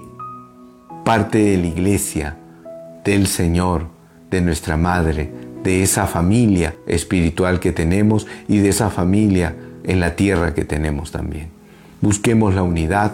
parte 1.03 1.39
de 1.39 1.57
la 1.57 1.67
iglesia, 1.67 2.37
del 3.03 3.27
Señor, 3.27 3.87
de 4.29 4.41
nuestra 4.41 4.77
Madre, 4.77 5.31
de 5.63 5.83
esa 5.83 6.07
familia 6.07 6.75
espiritual 6.85 7.59
que 7.59 7.71
tenemos 7.71 8.27
y 8.47 8.59
de 8.59 8.69
esa 8.69 8.89
familia 8.89 9.55
en 9.83 9.99
la 9.99 10.15
tierra 10.15 10.53
que 10.53 10.65
tenemos 10.65 11.11
también. 11.11 11.49
Busquemos 12.01 12.53
la 12.53 12.63
unidad, 12.63 13.13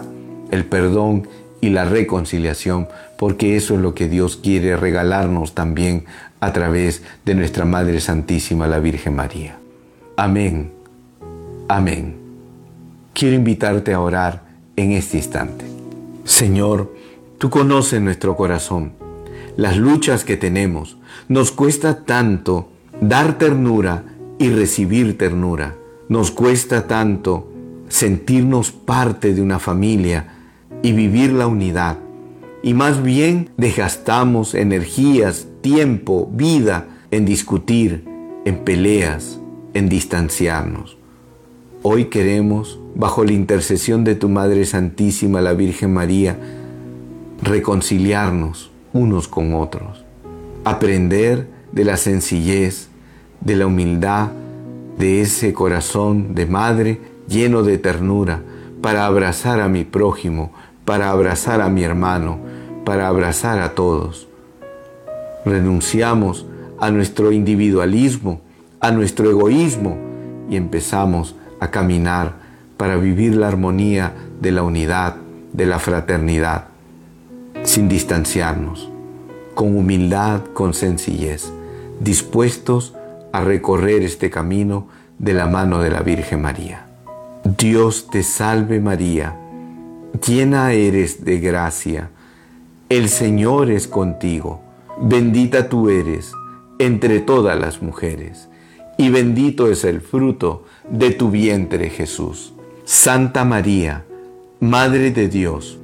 el 0.50 0.64
perdón 0.64 1.28
y 1.60 1.70
la 1.70 1.84
reconciliación, 1.84 2.88
porque 3.18 3.56
eso 3.56 3.74
es 3.74 3.80
lo 3.80 3.94
que 3.94 4.08
Dios 4.08 4.36
quiere 4.36 4.76
regalarnos 4.76 5.54
también 5.54 6.04
a 6.40 6.52
través 6.52 7.02
de 7.24 7.34
nuestra 7.34 7.64
Madre 7.64 8.00
Santísima, 8.00 8.66
la 8.66 8.78
Virgen 8.78 9.16
María. 9.16 9.56
Amén. 10.16 10.72
Amén. 11.68 12.16
Quiero 13.14 13.34
invitarte 13.34 13.94
a 13.94 14.00
orar 14.00 14.42
en 14.76 14.92
este 14.92 15.16
instante. 15.16 15.64
Señor, 16.24 16.94
tú 17.38 17.48
conoces 17.48 18.00
nuestro 18.02 18.36
corazón, 18.36 18.92
las 19.56 19.76
luchas 19.76 20.24
que 20.24 20.36
tenemos. 20.36 20.98
Nos 21.28 21.52
cuesta 21.52 22.04
tanto 22.04 22.68
dar 23.00 23.38
ternura 23.38 24.04
y 24.38 24.50
recibir 24.50 25.16
ternura. 25.18 25.76
Nos 26.08 26.30
cuesta 26.30 26.86
tanto 26.86 27.50
sentirnos 27.88 28.72
parte 28.72 29.34
de 29.34 29.42
una 29.42 29.58
familia 29.58 30.34
y 30.82 30.92
vivir 30.92 31.32
la 31.32 31.46
unidad. 31.46 31.98
Y 32.62 32.74
más 32.74 33.02
bien 33.02 33.50
desgastamos 33.56 34.54
energías, 34.54 35.46
tiempo, 35.60 36.28
vida 36.32 36.88
en 37.10 37.24
discutir, 37.24 38.04
en 38.44 38.58
peleas, 38.64 39.38
en 39.74 39.88
distanciarnos. 39.88 40.96
Hoy 41.82 42.06
queremos, 42.06 42.80
bajo 42.94 43.24
la 43.24 43.32
intercesión 43.32 44.04
de 44.04 44.14
tu 44.14 44.28
Madre 44.28 44.64
Santísima, 44.64 45.40
la 45.40 45.52
Virgen 45.52 45.92
María, 45.92 46.38
reconciliarnos 47.42 48.70
unos 48.92 49.28
con 49.28 49.54
otros, 49.54 50.03
aprender 50.64 51.46
de 51.72 51.84
la 51.84 51.96
sencillez, 51.96 52.88
de 53.40 53.56
la 53.56 53.66
humildad, 53.66 54.28
de 54.98 55.20
ese 55.20 55.52
corazón 55.52 56.34
de 56.34 56.46
madre 56.46 57.00
lleno 57.28 57.62
de 57.62 57.78
ternura, 57.78 58.42
para 58.80 59.06
abrazar 59.06 59.60
a 59.60 59.68
mi 59.68 59.84
prójimo, 59.84 60.52
para 60.84 61.10
abrazar 61.10 61.60
a 61.60 61.68
mi 61.68 61.82
hermano, 61.82 62.38
para 62.84 63.08
abrazar 63.08 63.58
a 63.60 63.74
todos. 63.74 64.28
Renunciamos 65.44 66.46
a 66.78 66.90
nuestro 66.90 67.32
individualismo, 67.32 68.40
a 68.80 68.90
nuestro 68.90 69.30
egoísmo 69.30 69.96
y 70.50 70.56
empezamos 70.56 71.34
a 71.60 71.70
caminar 71.70 72.34
para 72.76 72.96
vivir 72.96 73.36
la 73.36 73.48
armonía 73.48 74.12
de 74.40 74.52
la 74.52 74.62
unidad, 74.62 75.16
de 75.52 75.66
la 75.66 75.78
fraternidad, 75.78 76.66
sin 77.62 77.88
distanciarnos, 77.88 78.90
con 79.54 79.76
humildad, 79.76 80.42
con 80.52 80.74
sencillez, 80.74 81.52
dispuestos 82.00 82.94
a 83.32 83.42
recorrer 83.42 84.02
este 84.02 84.30
camino 84.30 84.88
de 85.18 85.34
la 85.34 85.46
mano 85.46 85.80
de 85.80 85.90
la 85.90 86.00
Virgen 86.00 86.42
María. 86.42 86.86
Dios 87.44 88.08
te 88.10 88.22
salve 88.22 88.80
María, 88.80 89.36
llena 90.26 90.72
eres 90.72 91.24
de 91.24 91.40
gracia, 91.40 92.10
el 92.88 93.08
Señor 93.08 93.70
es 93.70 93.88
contigo, 93.88 94.60
bendita 95.00 95.68
tú 95.68 95.88
eres 95.88 96.32
entre 96.78 97.20
todas 97.20 97.58
las 97.58 97.82
mujeres, 97.82 98.48
y 98.98 99.10
bendito 99.10 99.70
es 99.70 99.84
el 99.84 100.00
fruto 100.00 100.64
de 100.88 101.10
tu 101.10 101.30
vientre 101.30 101.90
Jesús. 101.90 102.52
Santa 102.84 103.44
María, 103.44 104.04
Madre 104.60 105.10
de 105.10 105.28
Dios, 105.28 105.78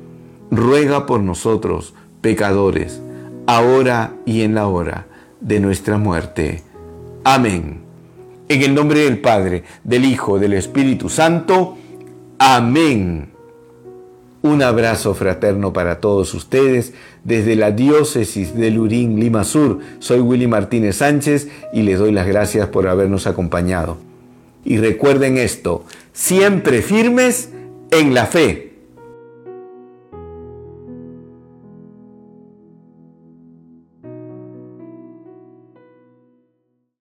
ruega 0.51 1.07
por 1.07 1.21
nosotros, 1.21 1.95
pecadores, 2.21 3.01
ahora 3.57 4.15
y 4.25 4.43
en 4.43 4.55
la 4.55 4.69
hora 4.69 5.07
de 5.41 5.59
nuestra 5.59 5.99
muerte. 5.99 6.63
Amén. 7.25 7.81
En 8.49 8.63
el 8.63 8.75
nombre 8.75 9.01
del 9.01 9.19
Padre, 9.19 9.65
del 9.83 10.05
Hijo, 10.05 10.39
del 10.39 10.53
Espíritu 10.53 11.09
Santo. 11.09 11.77
Amén. 12.39 13.31
Un 14.43 14.63
abrazo 14.63 15.15
fraterno 15.15 15.73
para 15.73 15.99
todos 15.99 16.33
ustedes 16.33 16.95
desde 17.25 17.57
la 17.57 17.73
diócesis 17.73 18.55
de 18.55 18.71
Lurín, 18.71 19.19
Lima 19.19 19.43
Sur. 19.43 19.81
Soy 19.99 20.21
Willy 20.21 20.47
Martínez 20.47 20.97
Sánchez 20.97 21.49
y 21.73 21.83
les 21.83 21.99
doy 21.99 22.13
las 22.13 22.29
gracias 22.29 22.69
por 22.69 22.87
habernos 22.87 23.27
acompañado. 23.27 23.99
Y 24.65 24.79
recuerden 24.79 25.39
esto, 25.39 25.85
siempre 26.13 26.83
firmes 26.83 27.51
en 27.91 28.15
la 28.15 28.27
fe. 28.27 28.70